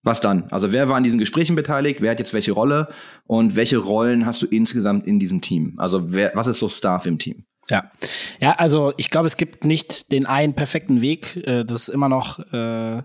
[0.02, 0.48] Was dann?
[0.50, 2.02] Also wer war an diesen Gesprächen beteiligt?
[2.02, 2.90] Wer hat jetzt welche Rolle?
[3.28, 5.76] Und welche Rollen hast du insgesamt in diesem Team?
[5.78, 7.46] Also wer, was ist so Staff im Team?
[7.70, 7.92] Ja,
[8.40, 11.38] ja, also ich glaube, es gibt nicht den einen perfekten Weg.
[11.46, 13.04] Äh, das ist immer noch, äh,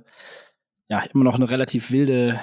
[0.88, 2.40] ja, immer noch eine relativ wilde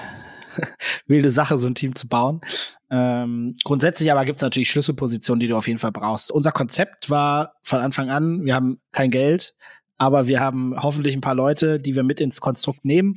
[1.08, 2.42] wilde Sache, so ein Team zu bauen.
[2.90, 6.32] Ähm, grundsätzlich aber gibt es natürlich Schlüsselpositionen, die du auf jeden Fall brauchst.
[6.32, 9.56] Unser Konzept war von Anfang an, wir haben kein Geld,
[9.98, 13.16] aber wir haben hoffentlich ein paar Leute, die wir mit ins Konstrukt nehmen.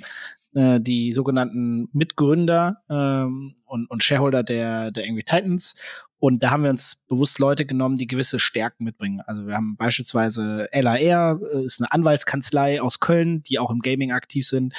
[0.54, 5.74] Äh, die sogenannten Mitgründer ähm, und, und Shareholder der, der Angry Titans.
[6.18, 9.20] Und da haben wir uns bewusst Leute genommen, die gewisse Stärken mitbringen.
[9.20, 14.10] Also wir haben beispielsweise LAR, äh, ist eine Anwaltskanzlei aus Köln, die auch im Gaming
[14.10, 14.74] aktiv sind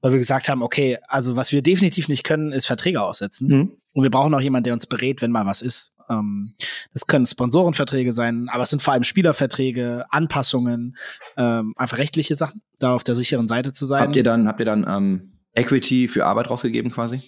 [0.00, 3.48] weil wir gesagt haben, okay, also was wir definitiv nicht können, ist Verträge aussetzen.
[3.48, 3.72] Mhm.
[3.92, 5.96] Und wir brauchen auch jemanden, der uns berät, wenn mal was ist.
[6.08, 6.54] Ähm,
[6.92, 10.96] das können Sponsorenverträge sein, aber es sind vor allem Spielerverträge, Anpassungen,
[11.36, 14.00] ähm, einfach rechtliche Sachen, da auf der sicheren Seite zu sein.
[14.00, 17.22] Habt ihr dann, habt ihr dann ähm, Equity für Arbeit rausgegeben quasi?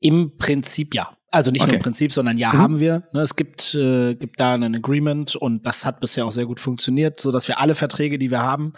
[0.00, 1.16] Im Prinzip ja.
[1.32, 1.70] Also nicht okay.
[1.70, 2.58] nur im Prinzip, sondern ja, mhm.
[2.58, 3.04] haben wir.
[3.12, 6.60] Ne, es gibt, äh, gibt da ein Agreement und das hat bisher auch sehr gut
[6.60, 8.74] funktioniert, so dass wir alle Verträge, die wir haben,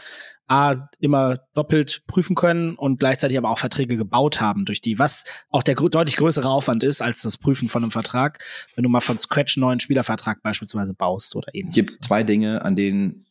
[0.47, 5.25] A, immer doppelt prüfen können und gleichzeitig aber auch Verträge gebaut haben, durch die, was
[5.51, 8.39] auch der gr deutlich größere Aufwand ist als das Prüfen von einem Vertrag,
[8.77, 11.75] wenn du mal von Scratch einen neuen Spielervertrag beispielsweise baust oder ähnliches.
[11.75, 13.27] Gibt zwei Dinge, an denen,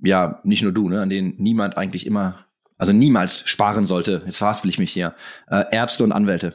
[0.00, 2.44] ja, nicht nur du, ne, an denen niemand eigentlich immer,
[2.78, 4.22] also niemals sparen sollte.
[4.26, 5.14] Jetzt verhaspel ich mich hier.
[5.48, 6.54] Äh, Ärzte und Anwälte.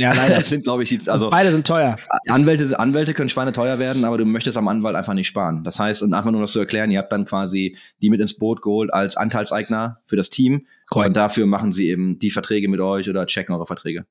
[0.00, 0.36] Ja, leider.
[0.36, 1.28] Das sind, glaube ich, also.
[1.28, 1.96] Beide sind teuer.
[2.28, 5.62] Anwälte, Anwälte können Schweine teuer werden, aber du möchtest am Anwalt einfach nicht sparen.
[5.62, 8.38] Das heißt, und einfach nur das zu erklären, ihr habt dann quasi die mit ins
[8.38, 10.66] Boot geholt als Anteilseigner für das Team.
[10.88, 11.08] Correct.
[11.08, 14.06] Und dafür machen sie eben die Verträge mit euch oder checken eure Verträge.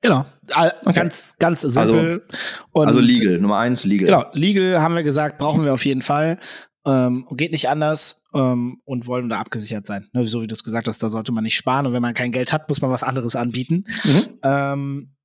[0.00, 0.24] Genau.
[0.50, 0.92] Okay.
[0.94, 2.24] Ganz, ganz simpel.
[2.72, 3.38] Also, also legal.
[3.38, 4.06] Nummer eins, legal.
[4.06, 4.24] Genau.
[4.32, 6.38] Legal haben wir gesagt, brauchen wir auf jeden Fall.
[6.86, 10.08] ähm, geht nicht anders ähm, und wollen da abgesichert sein.
[10.12, 12.14] Ne, so wie du es gesagt hast, da sollte man nicht sparen und wenn man
[12.14, 13.84] kein Geld hat, muss man was anderes anbieten.
[14.04, 14.38] Mhm.
[14.42, 15.15] Ähm,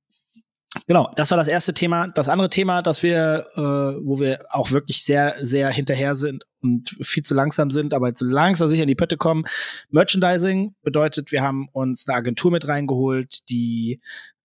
[0.86, 2.08] Genau, das war das erste Thema.
[2.08, 6.96] Das andere Thema, dass wir, äh, wo wir auch wirklich sehr, sehr hinterher sind und
[7.02, 9.44] viel zu langsam sind, aber jetzt langsam sicher in die Pötte kommen.
[9.90, 14.00] Merchandising bedeutet, wir haben uns eine Agentur mit reingeholt, die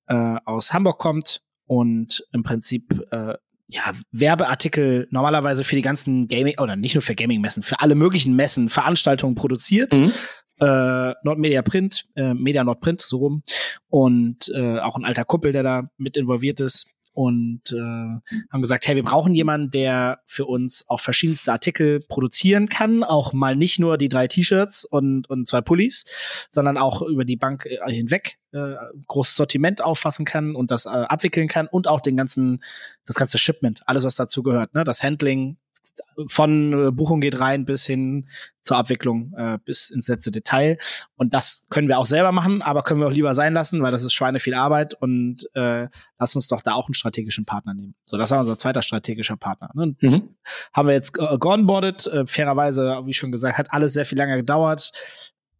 [0.07, 3.35] äh, aus Hamburg kommt und im Prinzip äh,
[3.69, 8.35] ja, Werbeartikel normalerweise für die ganzen Gaming, oder nicht nur für Gaming-Messen, für alle möglichen
[8.35, 9.93] Messen, Veranstaltungen produziert.
[9.93, 10.13] Mhm.
[10.59, 13.43] Äh, Nordmedia Print, äh, Media Nordprint, so rum.
[13.89, 16.87] Und äh, auch ein alter Kuppel, der da mit involviert ist.
[17.17, 22.69] Und äh, haben gesagt, hey, wir brauchen jemanden, der für uns auch verschiedenste Artikel produzieren
[22.69, 26.05] kann, auch mal nicht nur die drei T-Shirts und, und zwei Pullis,
[26.51, 28.75] sondern auch über die Bank äh, hinweg äh,
[29.07, 32.63] großes Sortiment auffassen kann und das äh, abwickeln kann und auch den ganzen,
[33.07, 35.57] das ganze Shipment, alles was dazu gehört, ne, das Handling,
[36.27, 38.27] von äh, Buchung geht rein bis hin
[38.61, 40.77] zur Abwicklung, äh, bis ins letzte Detail.
[41.15, 43.91] Und das können wir auch selber machen, aber können wir auch lieber sein lassen, weil
[43.91, 45.87] das ist Schweine viel Arbeit und äh,
[46.19, 47.95] lass uns doch da auch einen strategischen Partner nehmen.
[48.05, 49.69] So, das war unser zweiter strategischer Partner.
[49.73, 49.95] Ne?
[50.01, 50.29] Mhm.
[50.73, 52.07] Haben wir jetzt äh, geonboardet.
[52.07, 54.91] Äh, fairerweise, wie schon gesagt, hat alles sehr viel länger gedauert.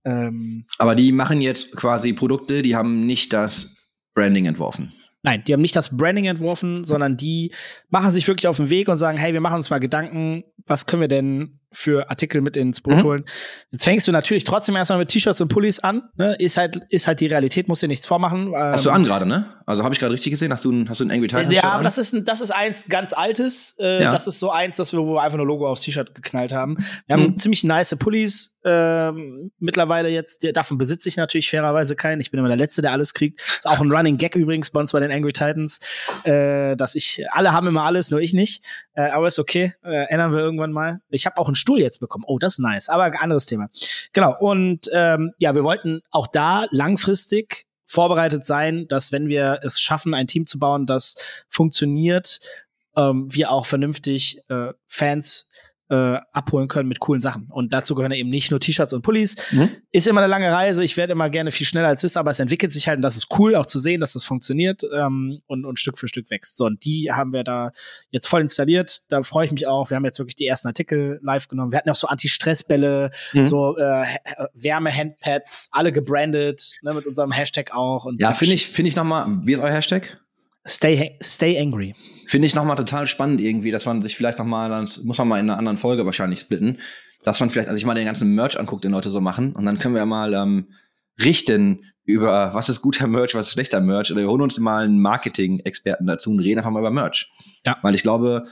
[0.04, 3.76] Ähm, Aber die machen jetzt quasi Produkte, die haben nicht das
[4.14, 4.92] Branding entworfen.
[5.24, 7.52] Nein, die haben nicht das Branding entworfen, sondern die
[7.90, 10.86] machen sich wirklich auf den Weg und sagen, hey, wir machen uns mal Gedanken, was
[10.86, 13.04] können wir denn für Artikel mit ins Boot Mhm.
[13.04, 13.26] holen.
[13.72, 16.02] Jetzt fängst du natürlich trotzdem erstmal mit T-Shirts und Pullis an.
[16.16, 16.34] Ne?
[16.40, 18.54] Ist halt, ist halt die Realität, musst dir nichts vormachen.
[18.56, 19.54] Hast du Ähm, an gerade, ne?
[19.66, 20.52] Also habe ich gerade richtig gesehen?
[20.54, 21.84] Hast du ein, hast du ein Angry Titans ja, aber an?
[21.84, 23.76] das ist, ein, das ist eins ganz altes.
[23.80, 24.12] Äh, Ja.
[24.12, 26.78] Das ist so eins, das wir, wo wir einfach nur Logo aufs T-Shirt geknallt haben.
[27.06, 27.38] Wir haben Mhm.
[27.38, 30.46] ziemlich nice Pullis ähm, mittlerweile jetzt.
[30.56, 32.22] Davon besitze ich natürlich fairerweise keinen.
[32.22, 33.42] Ich bin immer der Letzte, der alles kriegt.
[33.58, 35.80] Ist auch ein Running Gag übrigens bei uns bei den Angry Titans,
[36.24, 38.64] äh, dass ich alle haben immer alles, nur ich nicht.
[38.94, 39.74] Äh, aber ist okay.
[39.84, 41.02] Äh, ändern wir irgendwann mal.
[41.10, 42.24] Ich habe auch einen Stuhl jetzt bekommen.
[42.28, 42.90] Oh, das ist nice.
[42.90, 43.70] Aber anderes Thema.
[44.14, 44.36] Genau.
[44.40, 50.14] Und ähm, ja, wir wollten auch da langfristig vorbereitet sein, dass wenn wir es schaffen,
[50.14, 51.16] ein Team zu bauen, das
[51.48, 52.40] funktioniert,
[52.98, 57.48] ähm, wir auch vernünftig äh, Fans äh, abholen können mit coolen Sachen.
[57.50, 59.36] Und dazu gehören eben nicht nur T-Shirts und Pullis.
[59.52, 59.70] Mhm.
[59.92, 60.84] Ist immer eine lange Reise.
[60.84, 63.02] Ich werde immer gerne viel schneller als es ist, aber es entwickelt sich halt und
[63.04, 66.30] das ist cool, auch zu sehen, dass das funktioniert ähm, und, und Stück für Stück
[66.30, 66.58] wächst.
[66.58, 67.72] So, und die haben wir da
[68.12, 69.00] jetzt voll installiert.
[69.10, 69.90] Da freue ich mich auch.
[69.90, 71.72] Wir haben jetzt wirklich die ersten Artikel live genommen.
[71.72, 73.46] Wir hatten auch so Anti-Stress-Bälle, Mhm.
[73.46, 74.06] so äh,
[74.54, 78.06] Wärme-Handpads, alle gebrandet, ne, mit unserem Hashtag auch.
[78.06, 80.20] Und Ja, finde ich, finde ich nochmal, wie ist euer Hashtag?
[80.68, 81.96] Stay, stay angry.
[82.28, 85.40] Finde ich nochmal total spannend irgendwie, dass man sich vielleicht nochmal, das muss man mal
[85.40, 86.80] in einer anderen Folge wahrscheinlich splitten,
[87.24, 89.66] dass man vielleicht, also ich mal den ganzen Merch anguckt, den Leute so machen, und
[89.66, 90.68] dann können wir ja mal ähm,
[91.24, 94.84] richten über, was ist guter Merch, was ist schlechter Merch, oder wir holen uns mal
[94.84, 97.32] einen Marketing-Experten dazu und reden einfach mal über Merch.
[97.66, 97.78] Ja.
[97.82, 98.46] Weil ich glaube,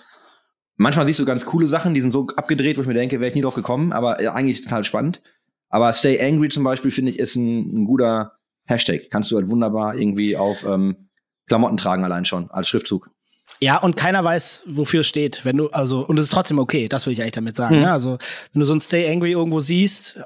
[0.77, 3.29] manchmal siehst du ganz coole Sachen, die sind so abgedreht, wo ich mir denke, wäre
[3.29, 5.21] ich nie drauf gekommen, aber äh, eigentlich total spannend.
[5.69, 8.33] Aber Stay Angry zum Beispiel, finde ich, ist ein, ein guter
[8.65, 9.09] Hashtag.
[9.09, 11.04] Kannst du halt wunderbar irgendwie auf ähm,
[11.47, 13.09] Klamotten tragen allein schon, als Schriftzug.
[13.61, 15.45] Ja, und keiner weiß, wofür es steht.
[15.45, 17.75] Wenn du, also, und es ist trotzdem okay, das will ich eigentlich damit sagen.
[17.77, 17.81] Mhm.
[17.83, 17.91] Ne?
[17.91, 18.17] Also,
[18.53, 20.19] wenn du so ein Stay Angry irgendwo siehst,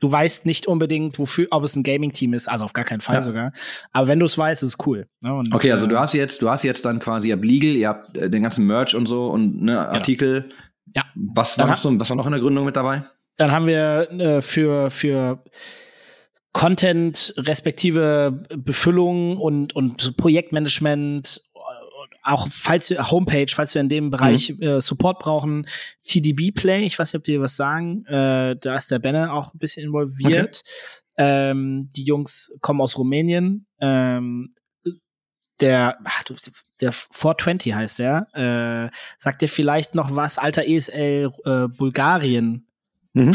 [0.00, 3.16] du weißt nicht unbedingt, wofür, ob es ein Gaming-Team ist, also auf gar keinen Fall
[3.16, 3.22] Ja.
[3.22, 3.52] sogar.
[3.92, 5.08] Aber wenn du es weißt, ist es cool.
[5.22, 5.34] Ne?
[5.34, 7.70] Und, Okay, also äh, du hast jetzt, du hast jetzt dann quasi, ihr habt Legal,
[7.74, 10.50] ihr habt äh, den ganzen Merch und so und ne, Artikel.
[10.94, 11.02] Ja.
[11.16, 13.00] Was war noch so, was war noch in der Gründung mit dabei?
[13.38, 15.42] Dann haben wir äh, für, für
[16.52, 21.58] Content respektive Befüllung und, und Projektmanagement, äh,
[22.22, 24.62] auch falls wir Homepage, falls wir in dem Bereich Mhm.
[24.66, 25.66] äh, Support brauchen,
[26.06, 29.54] TDB Play, ich weiß nicht, ob die was sagen, äh, da ist der Banner auch
[29.54, 30.62] ein bisschen involviert.
[31.16, 33.66] Ähm, die Jungs kommen aus Rumänien.
[33.80, 34.54] Ähm,
[35.60, 36.22] der, ach,
[36.80, 38.28] der 420 heißt der,
[38.90, 42.64] äh, sagt dir vielleicht noch was, alter ESL äh, Bulgarien
[43.14, 43.34] Mhm.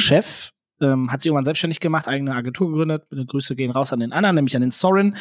[0.83, 3.05] Ähm, hat sich irgendwann selbstständig gemacht, eigene Agentur gegründet.
[3.09, 5.15] Grüße gehen raus an den anderen, nämlich an den Sorin.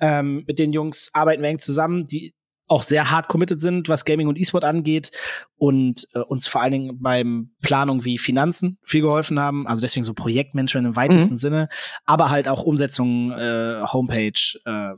[0.00, 2.34] Ähm, mit den Jungs arbeiten wir eng zusammen, die
[2.68, 5.10] auch sehr hart committed sind, was Gaming und E-Sport angeht
[5.56, 9.66] und äh, uns vor allen Dingen beim Planung wie Finanzen viel geholfen haben.
[9.66, 11.68] Also deswegen so Projektmanagement im weitesten Sinne,
[12.04, 14.94] aber halt auch Umsetzung, äh, Homepage, äh,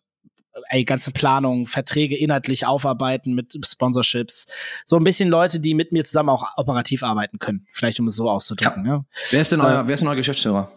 [0.68, 4.46] ey, ganze Planung, Verträge inhaltlich aufarbeiten mit Sponsorships.
[4.84, 7.66] So ein bisschen Leute, die mit mir zusammen auch operativ arbeiten können.
[7.72, 8.84] Vielleicht um es so auszudrücken.
[8.86, 9.04] Ja.
[9.30, 10.70] Wer ist denn Äh, euer, wer ist denn euer Geschäftsführer?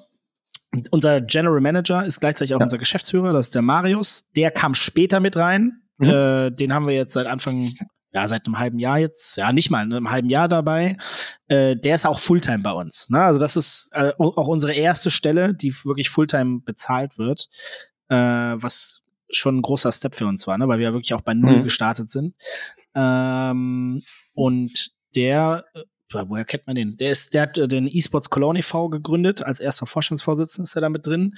[0.89, 2.63] Unser General Manager ist gleichzeitig auch Ja.
[2.65, 4.30] unser Geschäftsführer, das ist der Marius.
[4.36, 5.82] Der kam später mit rein.
[5.97, 6.09] Mhm.
[6.09, 7.71] Äh, den haben wir jetzt seit Anfang,
[8.11, 10.97] ja, seit einem halben Jahr jetzt, ja, nicht mal, einem halben Jahr dabei.
[11.47, 13.09] Äh, der ist auch Fulltime bei uns.
[13.11, 13.21] Ne?
[13.21, 17.49] Also das ist äh, auch unsere erste Stelle, die wirklich Fulltime bezahlt wird,
[18.09, 19.03] äh, was
[19.36, 20.67] schon ein großer Step für uns war, ne?
[20.67, 21.63] weil wir ja wirklich auch bei Null Mhm.
[21.63, 22.36] gestartet sind.
[22.95, 24.01] Ähm,
[24.34, 25.81] und der äh,
[26.27, 26.97] woher kennt man den?
[26.97, 28.89] Der ist, der hat äh, den eSports Cologne e.V.
[28.89, 31.34] gegründet, als erster Vorstandsvorsitzender ist er da mit drin,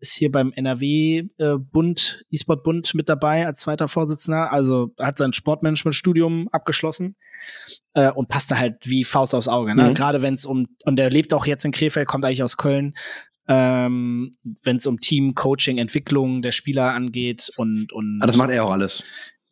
[0.00, 5.18] ist hier beim NRW äh, Bund, eSport Bund mit dabei als zweiter Vorsitzender, also hat
[5.18, 7.16] sein Sportmanagement-Studium abgeschlossen
[7.94, 9.74] äh, und passt da halt wie Faust aufs Auge.
[9.74, 9.90] Ne?
[9.90, 9.94] Mhm.
[9.94, 12.94] Gerade wenn es um, und der lebt auch jetzt in Krefeld, kommt eigentlich aus Köln,
[13.48, 18.50] ähm, wenn es um Team, Coaching, Entwicklung der Spieler angeht und, und Ah, das macht
[18.50, 19.02] er auch alles.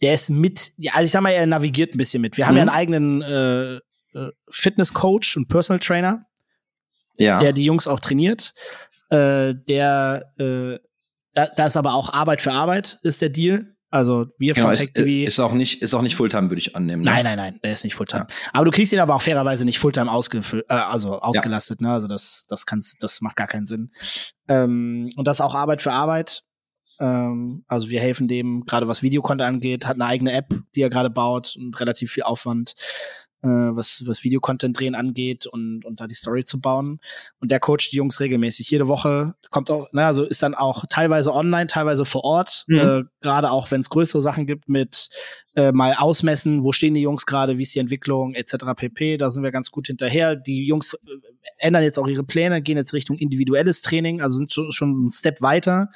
[0.03, 2.37] der ist mit, ja, also ich sag mal, er navigiert ein bisschen mit.
[2.37, 2.59] Wir haben Mhm.
[2.59, 3.75] ja einen eigenen äh,
[4.19, 6.27] äh, Fitness-Coach und Personal Trainer,
[7.19, 7.39] Ja.
[7.39, 8.53] der die Jungs auch trainiert.
[9.11, 10.79] Äh, der, äh,
[11.33, 13.76] da, da ist aber auch Arbeit für Arbeit, ist der Deal.
[13.97, 15.27] Also wir genau, von Tech ist, TV.
[15.27, 17.03] ist auch nicht, ist auch nicht Fulltime, würde ich annehmen.
[17.03, 17.11] Ne?
[17.11, 18.27] Nein, nein, nein, der ist nicht Fulltime.
[18.53, 21.93] Aber du kriegst ihn aber auch fairerweise nicht Fulltime ausgefüllt, äh, also ausgelastet, ne?
[21.93, 23.91] Also das, das kannst, das macht gar keinen Sinn.
[24.49, 26.45] Ähm, und das ist auch Arbeit für Arbeit.
[27.01, 30.91] Ähm, also wir helfen dem, gerade was Videocontent angeht, hat eine eigene App, die er
[30.91, 32.75] gerade baut und relativ viel Aufwand,
[33.43, 37.01] äh, was, was Videocontent drehen angeht und, und da die Story zu bauen.
[37.41, 38.71] Und der coacht die Jungs regelmäßig.
[38.71, 42.79] Jede Woche kommt auch, ne, also ist dann auch teilweise online, teilweise vor Ort, Mhm.
[42.79, 45.09] äh, gerade auch wenn es größere Sachen gibt mit
[45.55, 48.75] äh, mal ausmessen, wo stehen die Jungs gerade, wie ist die Entwicklung, etc.
[48.77, 49.17] pp.
[49.17, 50.37] Da sind wir ganz gut hinterher.
[50.37, 50.99] Die Jungs äh,
[51.59, 55.11] ändern jetzt auch ihre Pläne, gehen jetzt Richtung individuelles Training, also sind schon, schon einen
[55.11, 55.91] Step weiter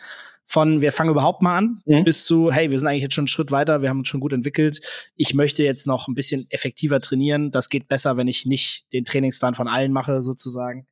[0.51, 2.03] von wir fangen überhaupt mal an Mhm.
[2.03, 4.19] bis zu hey, wir sind eigentlich jetzt schon einen Schritt weiter, wir haben uns schon
[4.19, 4.81] gut entwickelt.
[5.15, 7.53] Ich möchte jetzt noch ein bisschen effektiver trainieren.
[7.53, 10.89] Das geht besser, wenn ich nicht den Trainingsplan von allen mache, sozusagen.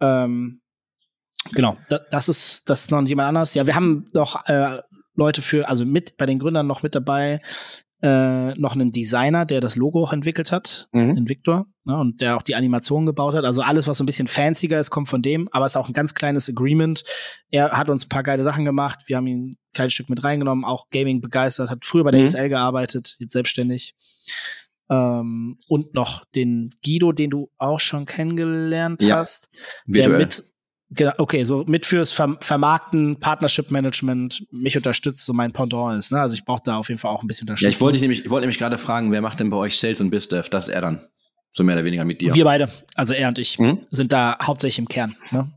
[0.00, 0.60] Ähm,
[1.52, 3.54] genau, da, das ist das ist noch jemand anders.
[3.54, 4.80] Ja, wir haben noch äh,
[5.16, 7.40] Leute für, also mit bei den Gründern noch mit dabei,
[8.02, 11.14] äh, noch einen Designer, der das Logo auch entwickelt hat, Mhm.
[11.14, 13.44] den Victor, ne, und der auch die Animation gebaut hat.
[13.44, 15.88] Also alles, was so ein bisschen fancier ist, kommt von dem, aber es ist auch
[15.88, 17.04] ein ganz kleines Agreement.
[17.50, 19.00] Er hat uns ein paar geile Sachen gemacht.
[19.06, 22.20] Wir haben ihn ein kleines Stück mit reingenommen, auch Gaming begeistert, hat früher bei der
[22.20, 22.26] Mhm.
[22.26, 23.94] XL gearbeitet, jetzt selbstständig.
[24.88, 29.48] Ähm, und noch den Guido, den du auch schon kennengelernt Ja, hast.
[29.86, 30.18] Der Virtuell.
[30.18, 30.44] mit,
[30.90, 36.12] genau, okay, so mit fürs Ver Vermarkten, Partnership Management mich unterstützt, so mein Pendant ist.
[36.12, 36.20] Ne?
[36.20, 37.74] Also ich brauche da auf jeden Fall auch ein bisschen ja, Unterstützung.
[37.76, 40.10] ich wollte nämlich, ich wollte nämlich gerade fragen, wer macht denn bei euch Sales und
[40.10, 40.48] BizDev?
[40.48, 41.00] Das ist er dann.
[41.54, 42.34] So mehr oder weniger mit dir.
[42.34, 43.78] Wir beide, also er und ich, Mhm.
[43.90, 45.50] sind da hauptsächlich im Kern ne?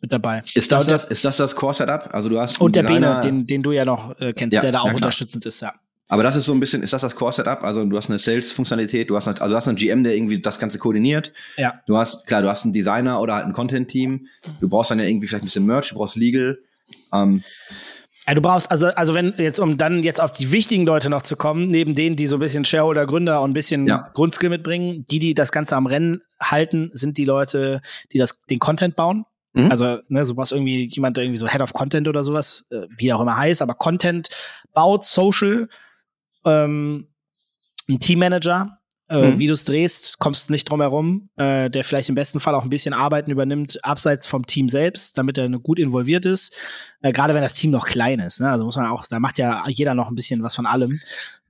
[0.00, 0.44] mit dabei.
[0.54, 2.14] Ist das das, ist das das Core-Setup?
[2.14, 4.70] Also du hast und der Bene, den, den du ja noch äh, kennst, Ja, der
[4.70, 5.74] da ja, auch unterstützend ist, ja.
[6.10, 7.62] Aber das ist so ein bisschen, ist das das Core-Setup?
[7.62, 10.40] Also du hast eine Sales-Funktionalität, du hast eine, also du hast einen GM, der irgendwie
[10.40, 11.32] das Ganze koordiniert.
[11.56, 11.80] Ja.
[11.86, 14.26] Du hast, klar, du hast einen Designer oder halt ein Content-Team.
[14.60, 16.58] Du brauchst dann ja irgendwie vielleicht ein bisschen Merch, du brauchst Legal.
[17.14, 17.42] Ähm,
[18.26, 21.22] Ja, du brauchst, also, also wenn jetzt, um dann jetzt auf die wichtigen Leute noch
[21.22, 24.10] zu kommen, neben denen, die so ein bisschen Shareholder, Gründer und ein bisschen Ja.
[24.12, 27.82] Grundskill mitbringen, die, die das Ganze am Rennen halten, sind die Leute,
[28.12, 29.26] die das, den Content bauen.
[29.52, 29.70] Mhm.
[29.70, 32.82] Also, ne, so was irgendwie, jemand, der irgendwie so Head of Content oder sowas, äh,
[32.96, 34.28] wie auch immer heißt, aber Content
[34.74, 35.68] baut, Social,
[36.44, 37.08] ähm,
[37.88, 38.78] ein Teammanager,
[39.08, 39.38] äh, Mhm.
[39.38, 42.62] wie du es drehst, kommst nicht drum herum, äh, der vielleicht im besten Fall auch
[42.62, 46.56] ein bisschen Arbeiten übernimmt, abseits vom Team selbst, damit er gut involviert ist.
[47.02, 48.40] Äh, Gerade wenn das Team noch klein ist.
[48.40, 48.48] Ne?
[48.50, 51.00] Also muss man auch, da macht ja jeder noch ein bisschen was von allem.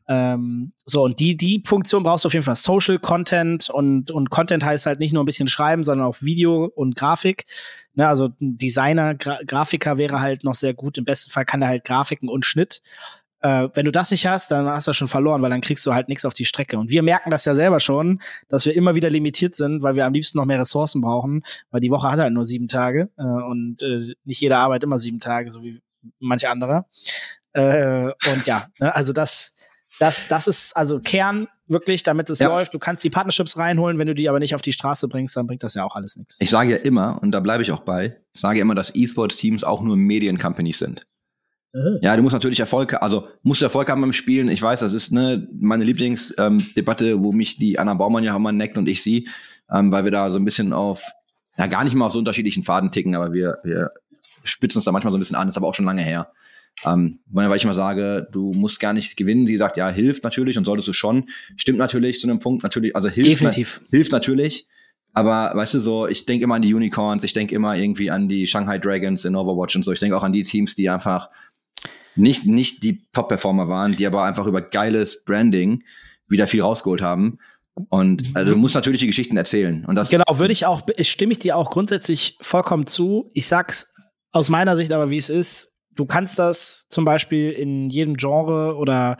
[0.08, 2.56] Ähm, so, und die, die Funktion brauchst du auf jeden Fall.
[2.56, 6.64] Social Content und, und Content heißt halt nicht nur ein bisschen schreiben, sondern auch Video
[6.64, 7.44] und Grafik.
[7.94, 10.98] Ne, also ein Designer, Gra Grafiker wäre halt noch sehr gut.
[10.98, 12.82] Im besten Fall kann er halt Grafiken und Schnitt.
[13.42, 15.94] Äh, wenn du das nicht hast, dann hast du schon verloren, weil dann kriegst du
[15.94, 16.78] halt nichts auf die Strecke.
[16.78, 20.04] Und wir merken das ja selber schon, dass wir immer wieder limitiert sind, weil wir
[20.04, 23.22] am liebsten noch mehr Ressourcen brauchen, weil die Woche hat halt nur sieben Tage äh,
[23.22, 25.80] und äh, nicht jeder arbeitet immer sieben Tage, so wie
[26.18, 26.84] manche andere.
[27.52, 29.54] Äh, und ja, ne, also das,
[29.98, 32.48] das, das ist also Kern wirklich, damit es Ja.
[32.48, 32.74] läuft.
[32.74, 35.46] Du kannst die Partnerships reinholen, wenn du die aber nicht auf die Straße bringst, dann
[35.46, 36.36] bringt das ja auch alles nichts.
[36.40, 39.64] ich sage ja immer, und da bleibe ich auch bei, ich sage immer, dass E-Sport-Teams
[39.64, 41.06] auch nur Medien-Companies sind.
[42.00, 44.48] Ja, du musst natürlich Erfolg, also musst du Erfolg haben beim Spielen.
[44.48, 48.50] Ich weiß, das ist ne, meine Lieblingsdebatte, ähm, wo mich die Anna Baumann ja immer
[48.50, 49.28] neckt und ich sie,
[49.72, 51.10] ähm, weil wir da so ein bisschen auf,
[51.56, 53.90] ja gar nicht mal auf so unterschiedlichen Faden ticken, aber wir, wir
[54.42, 56.32] spitzen uns da manchmal so ein bisschen an, ist aber auch schon lange her.
[56.84, 59.46] Ähm, weil ich immer sage, du musst gar nicht gewinnen.
[59.46, 61.28] Sie sagt, ja, hilft natürlich und solltest du schon.
[61.56, 63.82] Stimmt natürlich zu einem Punkt, natürlich, also hilft, Definitiv.
[63.90, 64.66] hilft natürlich.
[65.12, 68.28] Aber weißt du so, ich denke immer an die Unicorns, ich denke immer irgendwie an
[68.28, 69.92] die Shanghai Dragons in Overwatch und so.
[69.92, 71.30] Ich denke auch an die Teams, die einfach
[72.16, 75.82] nicht, nicht die Top-Performer waren, die aber einfach über geiles Branding
[76.28, 77.38] wieder viel rausgeholt haben.
[77.88, 79.84] Und also, du musst natürlich die Geschichten erzählen.
[79.86, 83.30] Und das, Genau, würde ich auch, stimme ich dir auch grundsätzlich vollkommen zu.
[83.34, 83.92] Ich sag's
[84.32, 85.72] aus meiner Sicht aber, wie es ist.
[85.94, 89.18] Du kannst das zum Beispiel in jedem Genre oder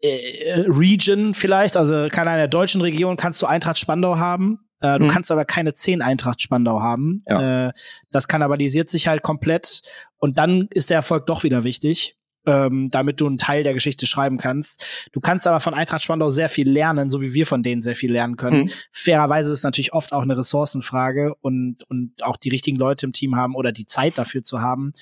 [0.00, 4.65] äh, Region vielleicht, also keine in der deutschen Region kannst du Eintracht Spandau haben.
[4.80, 5.08] Äh, du Mhm.
[5.08, 7.18] kannst aber keine zehn Eintracht Spandau haben.
[7.26, 7.68] Ja.
[7.68, 7.72] Äh,
[8.10, 9.82] das kannibalisiert sich halt komplett
[10.18, 12.16] und dann ist der Erfolg doch wieder wichtig.
[12.48, 14.86] ähm, damit du einen Teil der Geschichte schreiben kannst.
[15.10, 17.96] Du kannst aber von Eintracht Spandau sehr viel lernen, so wie wir von denen sehr
[17.96, 18.66] viel lernen können.
[18.66, 18.70] Mhm.
[18.92, 23.12] Fairerweise ist es natürlich oft auch eine Ressourcenfrage und, und auch die richtigen Leute im
[23.12, 24.92] Team haben oder die Zeit dafür zu haben.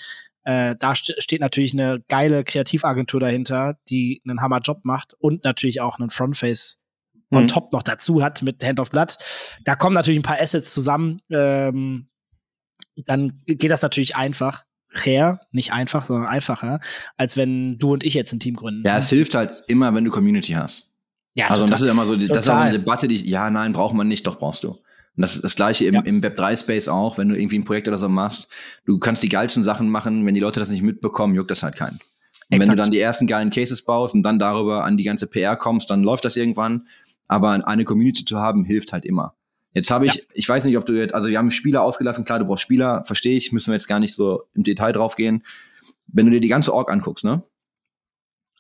[0.44, 5.82] Äh, da st steht natürlich eine geile Kreativagentur dahinter, die einen Hammerjob macht und natürlich
[5.82, 6.82] auch einen Frontface
[7.30, 7.48] Mhm.
[7.48, 9.16] top noch dazu hat mit Hand of Blood.
[9.64, 11.20] Da kommen natürlich ein paar Assets zusammen.
[11.30, 12.08] Ähm,
[12.96, 14.64] dann geht das natürlich einfach.
[14.96, 16.78] Her, nicht einfach, sondern einfacher,
[17.16, 18.86] als wenn du und ich jetzt ein Team gründen.
[18.86, 20.92] Ja, es hilft halt immer, wenn du Community hast.
[21.34, 22.62] ja also und das ist immer so, das ist auch Total.
[22.68, 24.68] eine Debatte, die, ja, nein, braucht man nicht, doch brauchst du.
[24.68, 24.80] Und
[25.16, 26.00] das ist das gleiche im, Ja.
[26.02, 28.46] im Web3-Space auch, wenn du irgendwie ein Projekt oder so machst.
[28.84, 31.74] Du kannst die geilsten Sachen machen, wenn die Leute das nicht mitbekommen, juckt das halt
[31.74, 31.98] keinen.
[32.44, 32.78] Und wenn Exakt.
[32.78, 35.90] du dann die ersten geilen Cases baust und dann darüber an die ganze PR kommst,
[35.90, 36.86] dann läuft das irgendwann.
[37.26, 39.34] Aber eine Community zu haben, hilft halt immer.
[39.72, 42.38] Jetzt habe ich, ich weiß nicht, ob du jetzt, also wir haben Spieler ausgelassen, klar,
[42.38, 45.42] du brauchst Spieler, verstehe ich, müssen wir jetzt gar nicht so im Detail drauf gehen.
[46.06, 47.42] Wenn du dir die ganze Org anguckst, ne?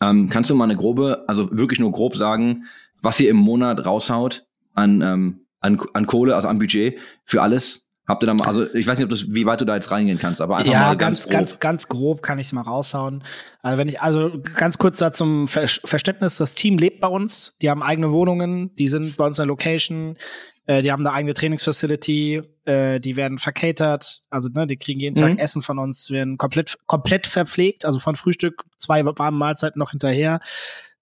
[0.00, 2.64] Ähm, kannst du mal eine grobe, also wirklich nur grob sagen,
[3.00, 7.83] was ihr im Monat raushaut an, ähm, an, an Kohle, also an Budget für alles?
[8.06, 9.90] Habt ihr da mal, also ich weiß nicht, ob das, wie weit du da jetzt
[9.90, 11.60] reingehen kannst, aber einfach ja, mal ganz, ganz, ganz, grob.
[11.60, 13.24] ganz, grob kann ich es mal raushauen.
[13.62, 17.56] Also wenn ich, also ganz kurz da zum Ver Verständnis, das Team lebt bei uns,
[17.62, 20.18] die haben eigene Wohnungen, die sind bei uns in der Location,
[20.66, 25.16] äh, die haben eine eigene Trainingsfacility, äh, die werden vercatert, also ne, die kriegen jeden
[25.16, 25.38] Tag Mhm.
[25.38, 30.40] Essen von uns, werden komplett, komplett verpflegt, also von Frühstück, zwei warme Mahlzeiten noch hinterher.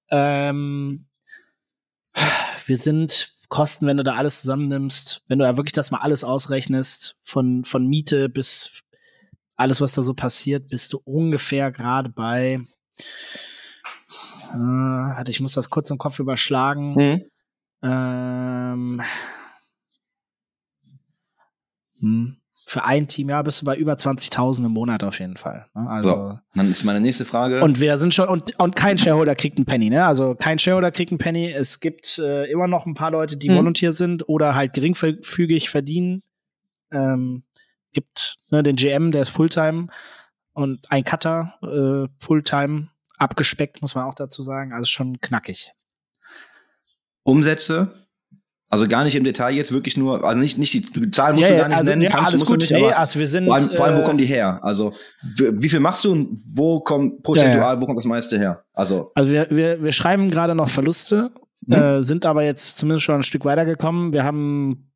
[0.09, 1.07] Ähm,
[2.67, 6.25] wir sind Kosten, wenn du da alles zusammennimmst, wenn du ja wirklich das mal alles
[6.25, 8.83] ausrechnest, von, von Miete bis
[9.57, 12.63] alles, was da so passiert, bist du ungefähr gerade bei.
[14.55, 16.95] Äh, ich muss das kurz im Kopf überschlagen.
[16.95, 17.25] Mhm.
[17.83, 19.03] Ähm,
[22.01, 22.37] hm,
[22.73, 25.67] für ein Team, ja, bist du bei über 20.000 im Monat auf jeden Fall.
[25.75, 25.89] Ne?
[25.91, 26.39] Also, So.
[26.55, 27.63] Dann ist meine nächste Frage.
[27.63, 30.07] und wir sind schon, und, und kein Shareholder kriegt einen Penny, ne?
[30.07, 31.51] Also kein Shareholder kriegt einen Penny.
[31.53, 33.57] Es gibt äh, immer noch ein paar Leute, die Mhm.
[33.57, 36.23] Volunteer sind oder halt geringfügig verdienen.
[36.91, 37.45] Ähm,
[37.93, 39.89] gibt ne, den GM, der ist Fulltime
[40.55, 44.73] und ein Cutter, äh, Fulltime, abgespeckt, muss man auch dazu sagen.
[44.73, 45.73] Also schon knackig.
[47.23, 48.02] Umsätze,
[48.73, 51.51] also gar nicht im Detail jetzt, wirklich nur, also nicht, nicht die, die Zahlen musst
[51.51, 52.59] du gar nicht also, nennen, ja, kannst, alles gut.
[52.59, 53.45] nicht, nee, also wir sind.
[53.45, 54.61] vor allem, vor allem, wo äh, kommen die her?
[54.63, 54.95] Also,
[55.37, 57.81] wie viel machst du und wo kommt prozentual, Ja, ja.
[57.81, 58.65] wo kommt das meiste her?
[58.73, 61.31] Also, Also wir, wir, wir schreiben gerade noch Verluste,
[61.67, 61.75] Mhm.
[61.75, 64.13] äh, sind aber jetzt zumindest schon ein Stück weitergekommen.
[64.13, 64.91] Wir haben,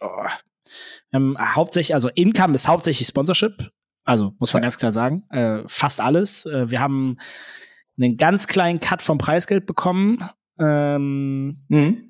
[0.00, 3.70] oh, wir haben hauptsächlich, also Income ist hauptsächlich Sponsorship,
[4.04, 4.66] also muss man Ja.
[4.66, 6.46] ganz klar sagen, äh, fast alles.
[6.46, 7.18] Äh, wir haben
[8.00, 10.18] einen ganz kleinen Cut vom Preisgeld bekommen.
[10.58, 12.07] Ähm, mhm.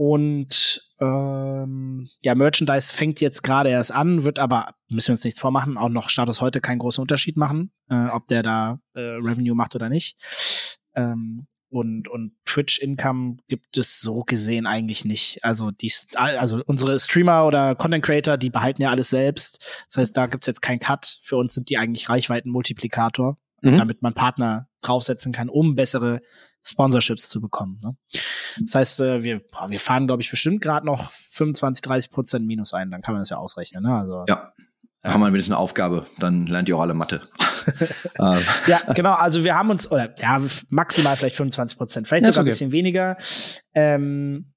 [0.00, 5.40] Und ähm, ja, Merchandise fängt jetzt gerade erst an, wird aber, müssen wir uns nichts
[5.40, 9.54] vormachen, auch noch Status heute keinen großen Unterschied machen, äh, ob der da äh, Revenue
[9.54, 10.16] macht oder nicht.
[10.94, 15.44] Ähm, und, und Twitch-Income gibt es so gesehen eigentlich nicht.
[15.44, 19.84] Also die, also unsere Streamer oder Content Creator, die behalten ja alles selbst.
[19.88, 21.18] Das heißt, da gibt's jetzt keinen Cut.
[21.24, 23.76] Für uns sind die eigentlich Reichweitenmultiplikator, Mhm.
[23.76, 26.22] damit man Partner draufsetzen kann, um bessere
[26.62, 27.80] Sponsorships zu bekommen.
[27.82, 27.96] Ne?
[28.60, 32.46] Das heißt, äh, wir, boah, wir fahren, glaube ich, bestimmt gerade noch 25, 30 Prozent
[32.46, 32.90] Minus ein.
[32.90, 33.82] Dann kann man das ja ausrechnen.
[33.82, 33.94] Ne?
[33.94, 34.52] Also, Ja.
[35.02, 35.14] Ja.
[35.14, 37.22] Haben wir wenigstens eine Aufgabe, dann lernt ihr auch alle Mathe.
[38.20, 39.14] ähm, Ja, genau.
[39.14, 40.38] Also wir haben uns, oder ja,
[40.68, 42.50] maximal vielleicht 25 Prozent, vielleicht Ja, sogar ein okay.
[42.50, 43.16] bisschen weniger.
[43.72, 44.52] Ähm,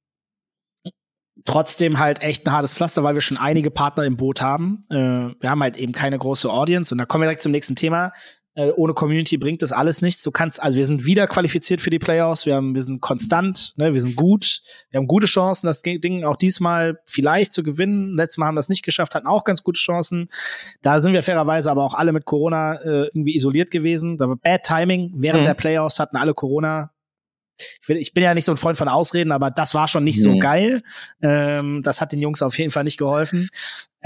[1.45, 4.83] trotzdem halt echt ein hartes Pflaster, weil wir schon einige Partner im Boot haben.
[4.89, 4.95] Äh,
[5.39, 8.11] wir haben halt eben keine große Audience und da kommen wir direkt zum nächsten Thema.
[8.55, 10.21] Äh, ohne Community bringt das alles nichts.
[10.21, 13.73] Du kannst, also wir sind wieder qualifiziert für die Playoffs, wir haben, wir sind konstant,
[13.77, 18.15] ne, wir sind gut, wir haben gute Chancen, das Ding auch diesmal vielleicht zu gewinnen.
[18.15, 20.27] Letztes Mal haben wir es nicht geschafft, hatten auch ganz gute Chancen.
[20.83, 24.17] Da sind wir fairerweise aber auch alle mit Corona äh, irgendwie isoliert gewesen.
[24.17, 25.11] Da war Bad Timing.
[25.15, 25.45] Während Mhm.
[25.45, 26.91] der Playoffs hatten alle Corona.
[27.57, 30.03] Ich bin, ich bin ja nicht so ein Freund von Ausreden, aber das war schon
[30.03, 30.39] nicht so Mhm.
[30.39, 30.81] geil.
[31.21, 33.49] Ähm, das hat den Jungs auf jeden Fall nicht geholfen.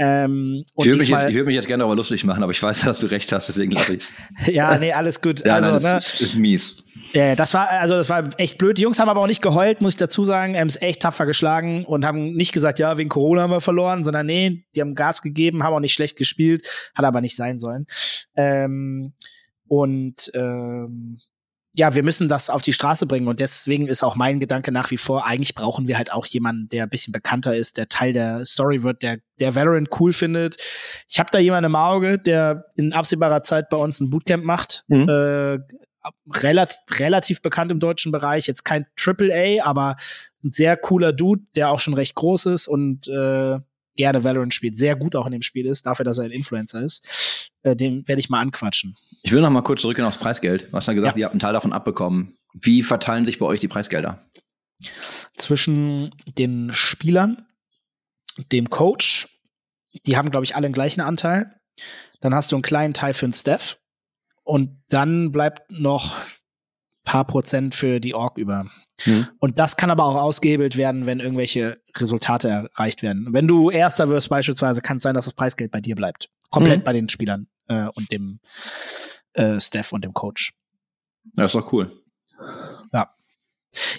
[0.00, 2.62] Ähm, ich würde mich, jetzt- ich würd mich jetzt gerne darüber lustig machen, aber ich
[2.62, 4.08] weiß, dass du recht hast, deswegen lasse ich
[4.54, 5.44] ja, nee, alles gut.
[5.44, 6.84] Ja, also, nein, ne, das ist, ist mies.
[7.14, 8.76] Ja, das war, also das war echt blöd.
[8.78, 10.56] Die Jungs haben aber auch nicht geheult, muss ich dazu sagen.
[10.56, 14.04] Haben es echt tapfer geschlagen und haben nicht gesagt, ja, wegen Corona haben wir verloren,
[14.04, 17.58] sondern nee, die haben Gas gegeben, haben auch nicht schlecht gespielt, hat aber nicht sein
[17.58, 17.86] sollen.
[18.36, 19.14] Ähm,
[19.66, 21.18] und ähm,
[21.78, 24.90] ja, wir müssen das auf die Straße bringen und deswegen ist auch mein Gedanke nach
[24.90, 28.12] wie vor, eigentlich brauchen wir halt auch jemanden, der ein bisschen bekannter ist, der Teil
[28.12, 30.56] der Story wird, der, der Valorant cool findet.
[31.08, 34.86] Ich habe da jemanden im Auge, der in absehbarer Zeit bei uns ein Bootcamp macht.
[34.88, 35.08] Mhm.
[35.08, 35.58] Äh,
[36.34, 39.94] relativ, relativ bekannt im deutschen Bereich, jetzt kein Triple A, aber
[40.42, 43.60] ein sehr cooler Dude, der auch schon recht groß ist und äh,
[43.98, 46.80] gerne Valorant spielt, sehr gut auch in dem Spiel ist, dafür, dass er ein Influencer
[46.82, 47.50] ist.
[47.64, 48.96] äh, den werde ich mal anquatschen.
[49.22, 50.68] Ich will noch mal kurz zurückgehen aufs Preisgeld.
[50.70, 51.18] Du hast ja gesagt, Ja.
[51.20, 52.38] ihr habt einen Teil davon abbekommen.
[52.54, 54.18] Wie verteilen sich bei euch die Preisgelder?
[55.34, 57.46] Zwischen den Spielern,
[58.52, 59.28] dem Coach,
[60.06, 61.54] die haben, glaube ich, alle den gleichen Anteil.
[62.20, 63.78] Dann hast du einen kleinen Teil für den Staff.
[64.44, 66.16] Und dann bleibt noch
[67.10, 68.66] paar Prozent für die Org über.
[69.06, 69.26] Mhm.
[69.40, 73.28] Und das kann aber auch ausgehebelt werden, wenn irgendwelche Resultate erreicht werden.
[73.32, 76.28] Wenn du Erster wirst beispielsweise, kann es sein, dass das Preisgeld bei dir bleibt.
[76.50, 76.84] Komplett Mhm.
[76.84, 78.40] bei den Spielern äh, und dem
[79.32, 80.52] äh, Staff und dem Coach.
[81.36, 81.90] Ja, ist doch cool.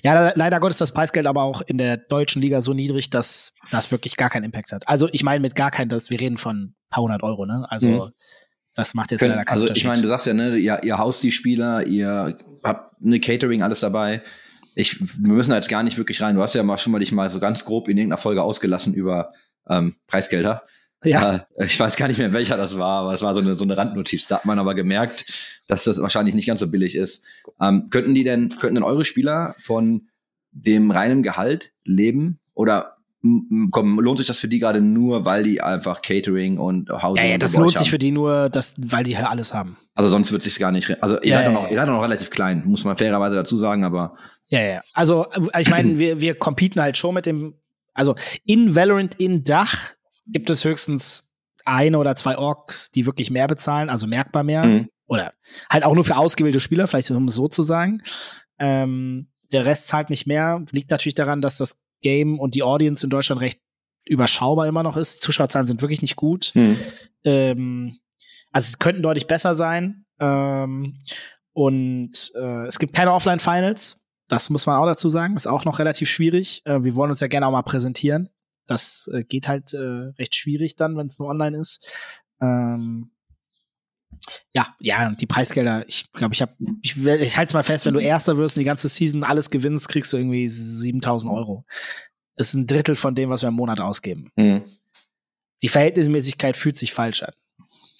[0.03, 3.11] Ja, le- leider Gottes ist das Preisgeld aber auch in der deutschen Liga so niedrig,
[3.11, 4.87] dass das wirklich gar keinen Impact hat.
[4.87, 7.65] Also ich meine mit gar keinen, das, wir reden von ein paar hundert Euro, ne?
[7.69, 8.11] Also Mhm.
[8.73, 10.97] das macht jetzt Können, leider keinen also ich meine, du sagst ja, ne, ihr, ihr
[10.97, 14.21] haust die Spieler, ihr habt eine Catering, alles dabei.
[14.75, 16.35] Ich, wir müssen da jetzt gar nicht wirklich rein.
[16.35, 18.93] Du hast ja mal schon mal dich mal so ganz grob in irgendeiner Folge ausgelassen
[18.93, 19.33] über
[19.67, 20.63] ähm, Preisgelder.
[21.03, 23.55] ja, Äh, ich weiß gar nicht mehr, welcher das war, aber es war so eine,
[23.55, 24.27] so eine Randnotiz.
[24.27, 27.23] Da hat man aber gemerkt, dass das wahrscheinlich nicht ganz so billig ist.
[27.61, 30.09] Ähm, könnten die denn, könnten denn eure Spieler von
[30.51, 32.39] dem reinen Gehalt leben?
[32.53, 32.97] Oder
[33.71, 37.31] komm, lohnt sich das für die gerade nur, weil die einfach Catering und Housing ja,
[37.31, 37.87] ja, das lohnt sich haben?
[37.87, 39.77] für die nur, dass, weil die halt alles haben.
[39.93, 41.03] Also sonst wird sich gar nicht.
[41.03, 41.69] Also ihr Ja, seid ja, noch, ja.
[41.69, 44.15] ihr seid noch relativ klein, muss man fairerweise dazu sagen, aber
[44.47, 44.81] Ja, ja.
[44.93, 47.55] Also, äh, ich meine, wir, wir competen halt schon mit dem,
[47.93, 48.15] also
[48.45, 49.75] in Valorant in Dach
[50.27, 51.33] gibt es höchstens
[51.65, 54.65] eine oder zwei Orks, die wirklich mehr bezahlen, also merkbar mehr.
[54.65, 54.89] Mhm.
[55.07, 55.33] Oder
[55.69, 58.01] halt auch nur für ausgewählte Spieler, vielleicht um es so zu sagen.
[58.59, 60.63] Ähm, der Rest zahlt nicht mehr.
[60.71, 63.61] Liegt natürlich daran, dass das Game und die Audience in Deutschland recht
[64.05, 65.15] überschaubar immer noch ist.
[65.15, 66.51] Die Zuschauerzahlen sind wirklich nicht gut.
[67.23, 67.97] Ähm,
[68.51, 70.05] also könnten deutlich besser sein.
[70.19, 70.97] Ähm,
[71.53, 74.05] und äh, es gibt keine Offline-Finals.
[74.27, 75.35] Das muss man auch dazu sagen.
[75.35, 76.61] Ist auch noch relativ schwierig.
[76.65, 78.29] Äh, wir wollen uns ja gerne auch mal präsentieren.
[78.67, 79.77] Das äh, geht halt äh,
[80.17, 81.91] recht schwierig dann, wenn es nur online ist.
[82.41, 83.11] Ähm,
[84.53, 87.93] ja, ja, die Preisgelder, ich glaube, ich habe, ich, ich halte es mal fest, wenn
[87.93, 91.65] du Erster wirst und die ganze Season alles gewinnst, kriegst du irgendwie 7000 Euro.
[92.35, 94.31] Das ist ein Drittel von dem, was wir im Monat ausgeben.
[94.35, 94.63] Mhm.
[95.61, 97.33] Die Verhältnismäßigkeit fühlt sich falsch an.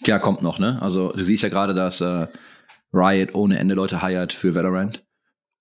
[0.06, 0.82] Ja, kommt noch, ne?
[0.82, 2.28] Also du siehst ja gerade, dass äh,
[2.94, 5.04] Riot ohne Ende Leute hired für Valorant.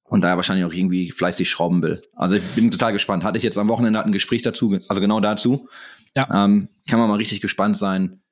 [0.05, 2.01] Und da wahrscheinlich auch irgendwie fleißig schrauben will.
[2.15, 3.25] Also ich bin total gespannt.
[3.25, 5.69] Hatte ich jetzt am Wochenende ein Gespräch dazu, also genau dazu.
[6.17, 6.45] Ja.
[6.45, 8.23] Ähm, kann man mal richtig gespannt sein,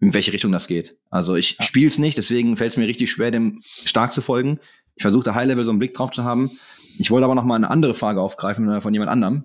[0.00, 0.96] in welche Richtung das geht.
[1.10, 1.64] Also ich Ja.
[1.66, 4.58] spiel's nicht, deswegen fällt es mir richtig schwer, dem stark zu folgen.
[4.96, 6.50] Ich versuche da High-Level so einen Blick drauf zu haben.
[6.98, 9.44] Ich wollte aber noch mal eine andere Frage aufgreifen äh, von jemand anderem.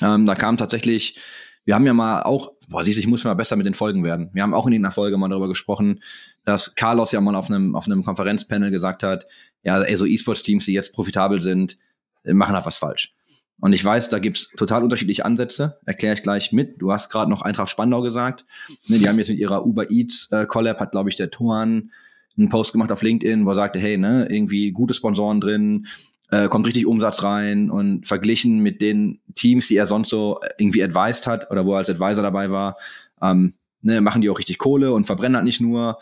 [0.00, 1.16] Ähm, da kam tatsächlich,
[1.64, 4.04] wir haben ja mal auch, boah, siehst du, ich muss mal besser mit den Folgen
[4.04, 4.30] werden.
[4.32, 6.02] Wir haben auch in einer Folge mal darüber gesprochen,
[6.44, 9.26] dass Carlos ja mal auf einem, auf einem Konferenzpanel gesagt hat,
[9.62, 11.78] ja, ey, so E-Sports-Teams, die jetzt profitabel sind,
[12.24, 13.14] äh, machen da was falsch.
[13.62, 15.78] Und ich weiß, da gibt's total unterschiedliche Ansätze.
[15.86, 16.82] Erkläre ich gleich mit.
[16.82, 18.44] Du hast gerade noch Eintracht Spandau gesagt.
[18.88, 21.92] Ne, die haben jetzt mit ihrer Uber Eats äh, Collab, hat, glaube ich, der Toran
[22.36, 25.86] einen Post gemacht auf LinkedIn, wo er sagte, hey, ne, irgendwie gute Sponsoren drin,
[26.32, 30.82] äh, kommt richtig Umsatz rein und verglichen mit den Teams, die er sonst so irgendwie
[30.82, 32.74] advised hat oder wo er als Advisor dabei war,
[33.22, 36.00] ähm, ne, machen die auch richtig Kohle und verbrennen halt nicht nur.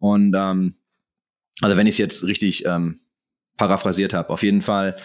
[0.00, 0.74] Und ähm,
[1.60, 2.98] also wenn ich es jetzt richtig ähm,
[3.58, 4.96] paraphrasiert habe, auf jeden Fall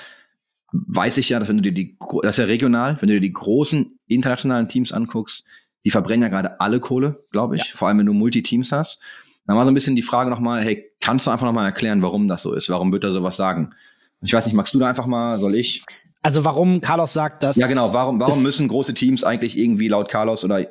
[0.71, 3.19] weiß ich ja, dass wenn du dir die, das ist ja regional, wenn du dir
[3.19, 5.43] die großen internationalen Teams anguckst,
[5.83, 9.01] die verbrennen ja gerade alle Kohle, glaube ich, vor allem wenn du Multiteams hast.
[9.47, 12.27] Dann war so ein bisschen die Frage nochmal, hey, kannst du einfach nochmal erklären, warum
[12.27, 12.69] das so ist?
[12.69, 13.73] Warum wird er sowas sagen?
[14.21, 15.83] Ich weiß nicht, magst du da einfach mal, soll ich?
[16.21, 20.09] Also warum Carlos sagt, dass Ja, genau, warum, warum müssen große Teams eigentlich irgendwie laut
[20.09, 20.67] Carlos oder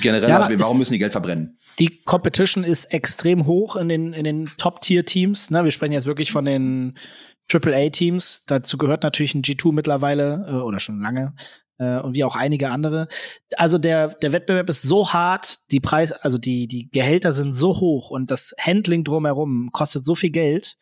[0.00, 1.56] generell, Ja, warum müssen die Geld verbrennen?
[1.78, 5.50] die Competition ist extrem hoch in den, in den Top-Tier-Teams.
[5.50, 5.64] Ne?
[5.64, 6.98] Wir sprechen jetzt wirklich von den
[7.52, 8.44] AAA-Teams.
[8.46, 11.34] Dazu gehört natürlich ein G2 mittlerweile äh, oder schon lange
[11.78, 13.08] äh, und wie auch einige andere.
[13.56, 17.80] Also der, der Wettbewerb ist so hart, die Preis, also die, die Gehälter sind so
[17.80, 20.76] hoch und das Handling drumherum kostet so viel Geld,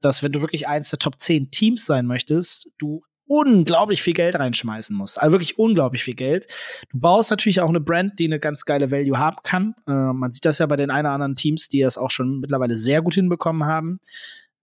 [0.00, 4.34] dass wenn du wirklich eins der Top 10 Teams sein möchtest, du unglaublich viel Geld
[4.34, 5.20] reinschmeißen musst.
[5.20, 6.48] Also wirklich unglaublich viel Geld.
[6.90, 9.76] Du baust natürlich auch eine Brand, die eine ganz geile Value haben kann.
[9.86, 12.40] Äh, man sieht das ja bei den ein oder anderen Teams, die es auch schon
[12.40, 14.00] mittlerweile sehr gut hinbekommen haben.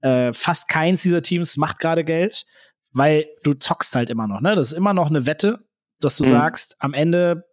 [0.01, 2.45] Äh, fast keins dieser Teams macht gerade Geld,
[2.93, 4.41] weil du zockst halt immer noch.
[4.41, 4.55] Ne?
[4.55, 5.59] Das ist immer noch eine Wette,
[5.99, 6.29] dass du Mhm.
[6.29, 7.43] sagst, am Ende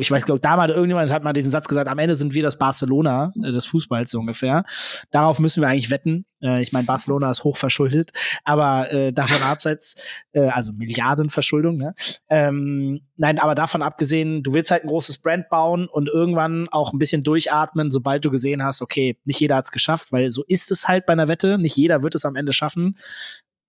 [0.00, 2.58] ich weiß, glaube damals irgendjemand hat mal diesen Satz gesagt, am Ende sind wir das
[2.58, 4.64] Barcelona äh, des Fußballs so ungefähr.
[5.10, 6.24] Darauf müssen wir eigentlich wetten.
[6.42, 8.10] Äh, ich meine, Barcelona ist hochverschuldet,
[8.44, 9.94] aber äh, davon abseits,
[10.32, 11.94] äh, also Milliardenverschuldung, ne?
[12.28, 16.92] Ähm, nein, aber davon abgesehen, du willst halt ein großes Brand bauen und irgendwann auch
[16.92, 20.42] ein bisschen durchatmen, sobald du gesehen hast, okay, nicht jeder hat es geschafft, weil so
[20.46, 22.96] ist es halt bei einer Wette, nicht jeder wird es am Ende schaffen.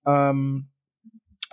[0.06, 0.68] Ähm,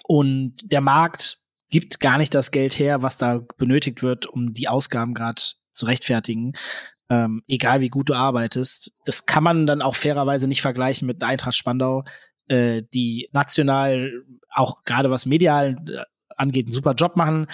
[0.07, 4.67] und der Markt gibt gar nicht das Geld her, was da benötigt wird, um die
[4.67, 5.41] Ausgaben gerade
[5.73, 6.53] zu rechtfertigen.
[7.09, 8.91] ähm, egal wie gut du arbeitest.
[9.05, 12.03] Das kann man dann auch fairerweise nicht vergleichen mit Eintracht Spandau,
[12.47, 14.11] äh, die national
[14.49, 16.03] auch gerade was medial äh,
[16.35, 17.47] angeht, einen super Job machen,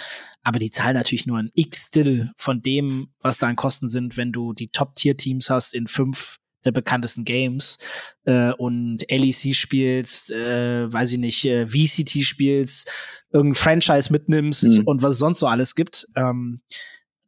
[0.43, 4.31] aber die zahlen natürlich nur ein X-Still von dem, was da an Kosten sind, wenn
[4.31, 7.77] du die Top-Tier-Teams hast in fünf der bekanntesten Games
[8.25, 12.91] äh, und LEC spielst, äh, weiß ich nicht, äh, VCT spielst,
[13.31, 14.83] irgendein Franchise mitnimmst Mhm.
[14.85, 16.07] und was es sonst so alles gibt.
[16.15, 16.61] Ähm,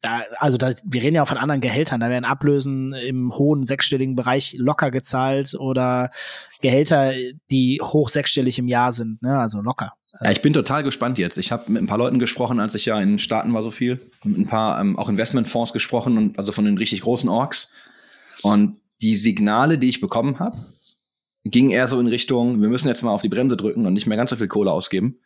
[0.02, 3.64] da, also da, wir reden ja auch von anderen Gehältern, da werden Ablösen im hohen
[3.64, 6.12] sechsstelligen Bereich locker gezahlt oder
[6.62, 7.14] Gehälter,
[7.50, 9.40] die hoch sechsstellig im Jahr sind, ne?
[9.40, 9.94] also locker.
[10.24, 11.38] Ja, ich bin total gespannt jetzt.
[11.38, 13.72] Ich habe mit ein paar Leuten gesprochen, als ich ja in den Staaten war so
[13.72, 14.00] viel.
[14.24, 17.74] Mit ein paar ähm, auch Investmentfonds gesprochen und also von den richtig großen Orks.
[18.42, 20.66] Und die Signale, die ich bekommen habe,
[21.44, 24.08] gingen eher so in Richtung, wir müssen jetzt mal auf die Bremse drücken und nicht
[24.08, 25.20] mehr ganz so viel Kohle ausgeben.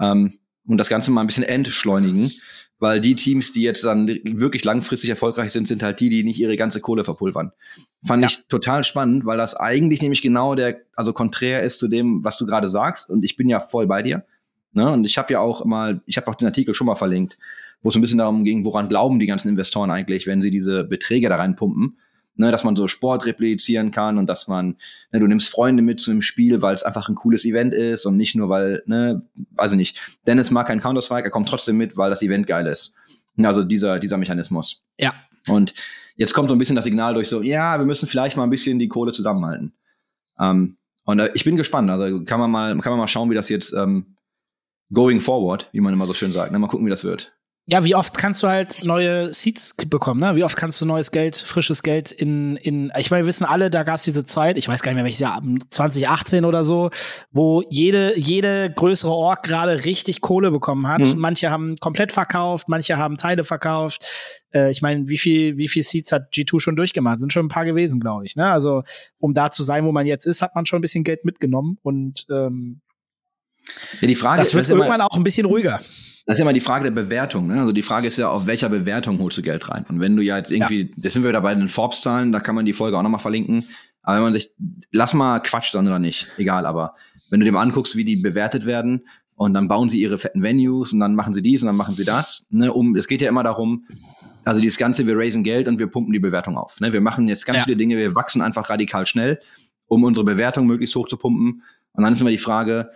[0.00, 0.32] Ähm,
[0.66, 2.32] und das Ganze mal ein bisschen entschleunigen.
[2.78, 6.40] Weil die Teams, die jetzt dann wirklich langfristig erfolgreich sind, sind halt die, die nicht
[6.40, 7.52] ihre ganze Kohle verpulvern.
[8.02, 8.28] Fand Ja.
[8.28, 12.38] ich total spannend, weil das eigentlich nämlich genau der, also konträr ist zu dem, was
[12.38, 13.10] du gerade sagst.
[13.10, 14.24] Und ich bin ja voll bei dir.
[14.72, 14.90] Ne?
[14.90, 17.36] Und ich habe ja auch mal, ich habe auch den Artikel schon mal verlinkt,
[17.82, 20.84] wo es ein bisschen darum ging, woran glauben die ganzen Investoren eigentlich, wenn sie diese
[20.84, 21.98] Beträge da reinpumpen.
[22.40, 24.78] Ne, dass man so Sport replizieren kann und dass man,
[25.12, 28.06] ne, du nimmst Freunde mit zu einem Spiel, weil es einfach ein cooles Event ist
[28.06, 29.20] und nicht nur, weil, ne,
[29.58, 32.96] also nicht, Dennis mag kein Counter-Strike, er kommt trotzdem mit, weil das Event geil ist.
[33.36, 34.86] Ne, Also dieser, dieser Mechanismus.
[34.98, 35.12] Ja.
[35.48, 35.74] Und
[36.16, 38.50] jetzt kommt so ein bisschen das Signal durch so, ja, wir müssen vielleicht mal ein
[38.50, 39.74] bisschen die Kohle zusammenhalten.
[40.38, 41.90] Ähm, und äh, ich bin gespannt.
[41.90, 44.16] Also kann man mal, kann man mal schauen, wie das jetzt ähm,
[44.90, 46.52] going forward, wie man immer so schön sagt.
[46.52, 46.58] Ne?
[46.58, 47.34] Mal gucken, wie das wird.
[47.66, 50.34] Ja, wie oft kannst du halt neue Seats bekommen, ne?
[50.34, 53.70] Wie oft kannst du neues Geld, frisches Geld in, in, ich meine, wir wissen alle,
[53.70, 55.40] da gab es diese Zeit, ich weiß gar nicht mehr welches Jahr,
[55.70, 56.90] 2018 oder so,
[57.30, 61.00] wo jede, jede größere Org gerade richtig Kohle bekommen hat.
[61.00, 61.20] Mhm.
[61.20, 64.04] Manche haben komplett verkauft, manche haben Teile verkauft.
[64.52, 67.20] Äh, ich meine, wie viel, wie viel Seats hat G2 schon durchgemacht?
[67.20, 68.34] Sind schon ein paar gewesen, glaube ich.
[68.34, 68.50] Ne?
[68.50, 68.82] Also,
[69.18, 71.78] um da zu sein, wo man jetzt ist, hat man schon ein bisschen Geld mitgenommen
[71.82, 72.80] und ähm,
[74.00, 75.80] Ja, die Frage das wird ist, ja irgendwann auch ein bisschen ruhiger.
[76.26, 77.48] Das ist ja immer die Frage der Bewertung.
[77.48, 77.58] Ne?
[77.60, 79.84] Also die Frage ist ja, auf welcher Bewertung holst du Geld rein?
[79.88, 82.54] Und wenn du ja jetzt irgendwie, das sind wir wieder bei den Forbes-Zahlen, da kann
[82.54, 83.64] man die Folge auch nochmal verlinken.
[84.02, 84.50] Aber wenn man sich,
[84.92, 86.94] lass mal Quatsch sein oder nicht, egal, aber
[87.30, 89.02] wenn du mal anguckst, wie die bewertet werden
[89.36, 91.96] und dann bauen sie ihre fetten Venues und dann machen sie dies und dann machen
[91.96, 93.86] sie das, ne, um, es geht ja immer darum,
[94.44, 96.80] also dieses Ganze, wir raisen Geld und wir pumpen die Bewertung auf.
[96.80, 96.92] Ne?
[96.92, 97.64] Wir machen jetzt ganz Ja.
[97.64, 99.40] viele Dinge, wir wachsen einfach radikal schnell,
[99.86, 101.62] um unsere Bewertung möglichst hoch zu pumpen.
[101.92, 102.90] Und dann ist immer die Frage,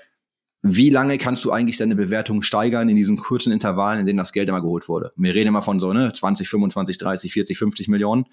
[0.66, 4.32] wie lange kannst du eigentlich deine Bewertung steigern in diesen kurzen Intervallen, in denen das
[4.32, 5.12] Geld immer geholt wurde?
[5.14, 8.24] Wir reden immer von so ne, 20, 25, 30, 40, 50 Millionen,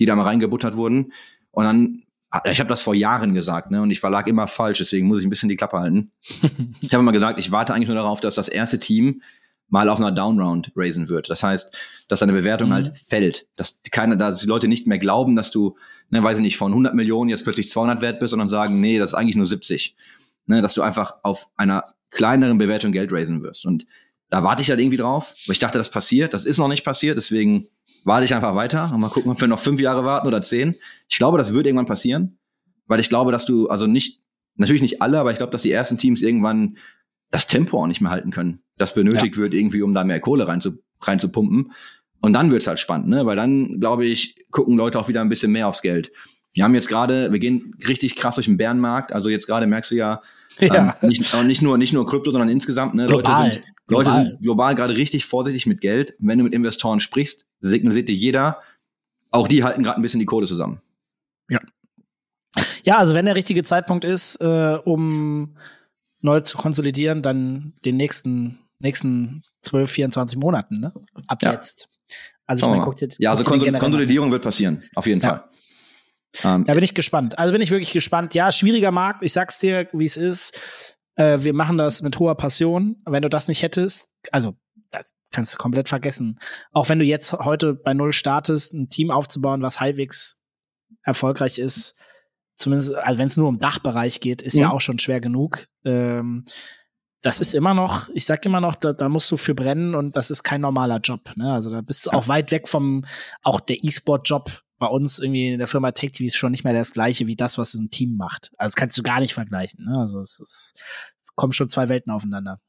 [0.00, 1.12] die da mal reingebuttert wurden.
[1.50, 2.02] Und dann,
[2.50, 5.26] ich habe das vor Jahren gesagt, ne, und ich verlag immer falsch, deswegen muss ich
[5.26, 6.12] ein bisschen die Klappe halten.
[6.80, 9.20] ich habe immer gesagt, ich warte eigentlich nur darauf, dass das erste Team
[9.68, 11.28] mal auf einer Downround raisen wird.
[11.28, 11.76] Das heißt,
[12.08, 12.72] dass deine Bewertung Mhm.
[12.72, 15.76] halt fällt, dass keine, dass die Leute nicht mehr glauben, dass du,
[16.08, 18.98] ne, weiß ich nicht, von 100 Millionen jetzt plötzlich 200 wert bist, sondern sagen, nee,
[18.98, 19.94] das ist eigentlich nur 70
[20.46, 23.66] ne, dass du einfach auf einer kleineren Bewertung Geld raisen wirst.
[23.66, 23.86] Und
[24.30, 26.34] da warte ich halt irgendwie drauf, weil ich dachte, das passiert.
[26.34, 27.68] Das ist noch nicht passiert, deswegen
[28.04, 30.76] warte ich einfach weiter und mal gucken, ob wir noch fünf Jahre warten oder zehn.
[31.08, 32.38] Ich glaube, das wird irgendwann passieren,
[32.86, 34.22] weil ich glaube, dass du, also nicht,
[34.56, 36.76] natürlich nicht alle, aber ich glaube, dass die ersten Teams irgendwann
[37.30, 40.46] das Tempo auch nicht mehr halten können, das benötigt wird irgendwie, um da mehr Kohle
[40.46, 41.72] rein zu, reinzupumpen.
[42.20, 43.26] Und dann wird's halt spannend, ne?
[43.26, 46.10] Weil dann, glaube ich, gucken Leute auch wieder ein bisschen mehr aufs Geld.
[46.52, 49.12] Wir haben jetzt gerade, wir gehen richtig krass durch den Bärenmarkt.
[49.12, 50.22] Also jetzt gerade merkst du ja,
[50.58, 50.96] Ja.
[51.02, 52.94] ähm, nicht, und nicht nur nicht nur Krypto, sondern insgesamt.
[52.94, 53.06] Ne?
[53.06, 53.42] Global.
[53.44, 54.24] Leute sind Leute Global.
[54.24, 56.14] sind global gerade richtig vorsichtig mit Geld.
[56.18, 58.60] Wenn du mit Investoren sprichst, signalisiert dir jeder,
[59.30, 60.80] auch die halten gerade ein bisschen die Kohle zusammen.
[62.84, 65.56] Ja, also wenn der richtige Zeitpunkt ist, äh, um
[66.20, 70.92] neu zu konsolidieren, dann den nächsten, nächsten 12, 24 Monaten, ne?
[71.26, 71.52] Ab Ja.
[71.52, 71.88] jetzt.
[72.46, 72.84] Also ich meine, mal.
[72.84, 73.44] guck dir Ja, also.
[73.44, 75.28] Konsolidierung wird passieren, auf jeden Ja.
[75.28, 75.44] Fall.
[76.44, 77.38] Ähm, Da bin ich gespannt.
[77.38, 78.34] Also bin ich wirklich gespannt.
[78.34, 79.22] Ja, schwieriger Markt.
[79.22, 80.58] Ich sag's dir, wie es ist.
[81.16, 82.96] Äh, wir machen das mit hoher Passion.
[83.06, 84.54] Wenn du das nicht hättest, also
[84.90, 86.38] das kannst du komplett vergessen.
[86.72, 90.42] Auch wenn du jetzt heute bei Null startest, ein Team aufzubauen, was halbwegs
[91.02, 91.96] erfolgreich ist,
[92.54, 94.72] zumindest, also wenn es nur um Dachbereich geht, ist ja Mhm.
[94.72, 95.66] auch schon schwer genug.
[95.84, 96.44] Ähm,
[97.22, 100.16] das ist immer noch, ich sag immer noch, da, da musst du für brennen und
[100.16, 101.32] das ist kein normaler Job.
[101.34, 101.52] Ne?
[101.52, 103.04] Also da bist du auch weit weg vom,
[103.42, 106.92] auch der E-Sport-Job bei uns irgendwie in der Firma TechTV ist schon nicht mehr das
[106.92, 108.50] gleiche wie das, was ein Team macht.
[108.58, 109.84] Also das kannst du gar nicht vergleichen.
[109.84, 109.98] Ne?
[109.98, 110.82] Also es, ist,
[111.20, 112.60] es kommen schon zwei Welten aufeinander.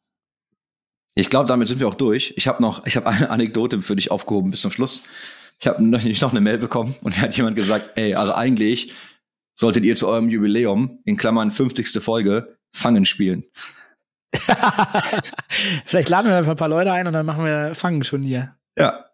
[1.16, 2.34] Ich glaube, damit sind wir auch durch.
[2.38, 5.02] Ich habe noch, ich habe eine Anekdote für dich aufgehoben bis zum Schluss.
[5.60, 8.94] Ich habe noch, noch eine Mail bekommen und da hat jemand gesagt, ey, also eigentlich
[9.56, 12.04] solltet ihr zu eurem Jubiläum, in Klammern 50.
[12.04, 13.44] Folge, Fangen spielen.
[15.86, 18.56] Vielleicht laden wir einfach ein paar Leute ein und dann machen wir Fangen schon hier.
[18.78, 19.07] Ja.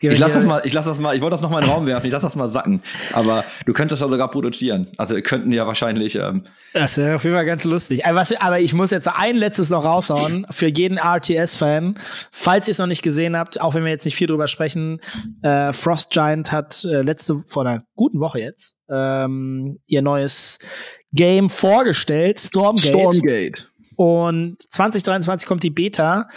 [0.00, 1.72] Ich lass das mal, ich lass das mal, ich wollte das noch mal in den
[1.72, 2.82] Raum werfen, ich lass das mal sacken.
[3.12, 4.86] Aber du könntest das sogar produzieren.
[4.96, 6.14] Also wir könnten ja wahrscheinlich.
[6.14, 8.06] Ähm das wäre auf jeden Fall ganz lustig.
[8.06, 11.98] Aber, was, aber ich muss jetzt ein letztes noch raushauen für jeden RTS-Fan.
[12.30, 15.00] Falls ihr es noch nicht gesehen habt, auch wenn wir jetzt nicht viel drüber sprechen,
[15.42, 20.60] äh, Frost Giant hat äh, letzte, vor einer guten Woche jetzt, ähm, ihr neues
[21.12, 22.90] Game vorgestellt, Stormgate.
[22.90, 23.62] Stormgate.
[23.96, 26.28] Und 2023 kommt die Beta.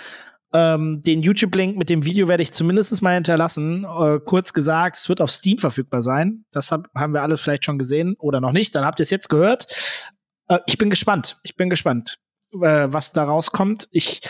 [0.53, 3.85] Ähm, den YouTube-Link mit dem Video werde ich zumindest mal hinterlassen.
[3.85, 6.45] Äh, kurz gesagt, es wird auf Steam verfügbar sein.
[6.51, 8.75] Das hab, haben wir alle vielleicht schon gesehen oder noch nicht.
[8.75, 9.67] Dann habt ihr es jetzt gehört.
[10.47, 11.37] Äh, ich bin gespannt.
[11.43, 12.19] Ich bin gespannt,
[12.53, 13.87] äh, was da rauskommt.
[13.91, 14.21] Ich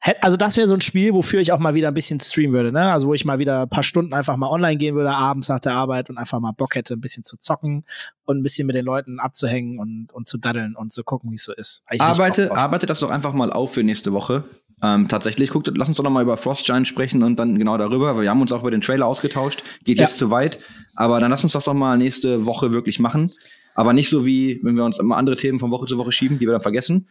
[0.00, 2.52] hätte, also das wäre so ein Spiel, wofür ich auch mal wieder ein bisschen streamen
[2.52, 2.72] würde.
[2.72, 2.92] Ne?
[2.92, 5.60] Also wo ich mal wieder ein paar Stunden einfach mal online gehen würde abends nach
[5.60, 7.84] der Arbeit und einfach mal Bock hätte, ein bisschen zu zocken
[8.24, 11.36] und ein bisschen mit den Leuten abzuhängen und, und zu daddeln und zu gucken, wie
[11.36, 11.84] es so ist.
[11.98, 14.44] Arbeite, arbeite das doch einfach mal auf für nächste Woche.
[14.82, 17.76] Ähm, tatsächlich, guckt, lass uns doch noch mal über Frost Giant sprechen und dann genau
[17.76, 19.62] darüber, weil wir haben uns auch über den Trailer ausgetauscht.
[19.84, 20.04] Geht ja.
[20.04, 20.58] jetzt zu weit.
[20.96, 23.32] Aber dann lass uns das doch mal nächste Woche wirklich machen.
[23.74, 26.38] Aber nicht so wie, wenn wir uns immer andere Themen von Woche zu Woche schieben,
[26.38, 27.06] die wir dann vergessen.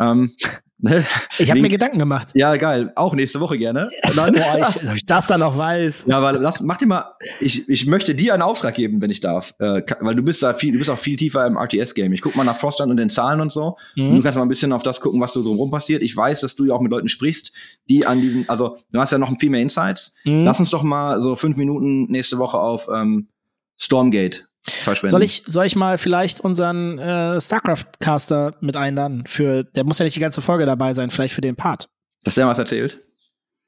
[0.00, 0.30] Ähm,
[0.78, 1.04] ne?
[1.38, 2.30] ich habe mir Gedanken gemacht.
[2.34, 2.92] Ja, geil.
[2.94, 3.90] Auch nächste Woche gerne.
[4.14, 6.06] Dann, Boah, ich, ob ich das dann noch weiß.
[6.08, 7.14] Ja, aber lass, mach dir mal.
[7.40, 10.54] Ich, ich möchte dir einen Auftrag geben, wenn ich darf, äh, weil du bist da
[10.54, 12.12] viel, du bist auch viel tiefer im RTS-Game.
[12.12, 13.76] Ich guck mal nach Froststand und den Zahlen und so.
[13.96, 14.08] Mhm.
[14.08, 16.02] Und du kannst mal ein bisschen auf das gucken, was so drumherum passiert.
[16.02, 17.52] Ich weiß, dass du ja auch mit Leuten sprichst,
[17.88, 20.14] die an diesen, also du hast ja noch viel mehr Insights.
[20.24, 20.44] Mhm.
[20.44, 23.28] Lass uns doch mal so fünf Minuten nächste Woche auf ähm,
[23.76, 25.10] Stormgate verschwenden.
[25.10, 29.24] Soll ich, soll ich mal vielleicht unseren äh, StarCraft-Caster mit einladen?
[29.26, 31.88] Für, der muss ja nicht die ganze Folge dabei sein, vielleicht für den Part.
[32.22, 32.98] Dass der was erzählt?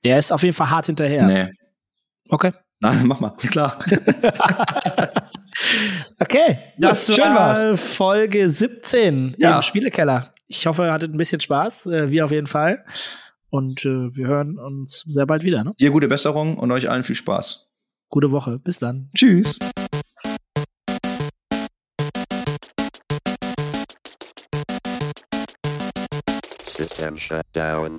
[0.05, 1.27] Der ist auf jeden Fall hart hinterher.
[1.27, 1.49] Nee.
[2.29, 2.53] Okay.
[2.81, 3.79] Nein, mach mal, klar.
[6.21, 7.81] okay, das Schön war war's.
[7.81, 9.57] Folge 17 ja.
[9.57, 10.33] im Spielekeller.
[10.47, 12.85] Ich hoffe, ihr hattet ein bisschen Spaß, äh, wir auf jeden Fall.
[13.49, 15.65] Und äh, wir hören uns sehr bald wieder.
[15.65, 15.73] Ne?
[15.81, 17.71] Dir gute Besserung und euch allen viel Spaß.
[18.09, 18.59] Gute Woche.
[18.59, 19.11] Bis dann.
[19.17, 19.59] Tschüss.
[26.77, 27.95] System shut down.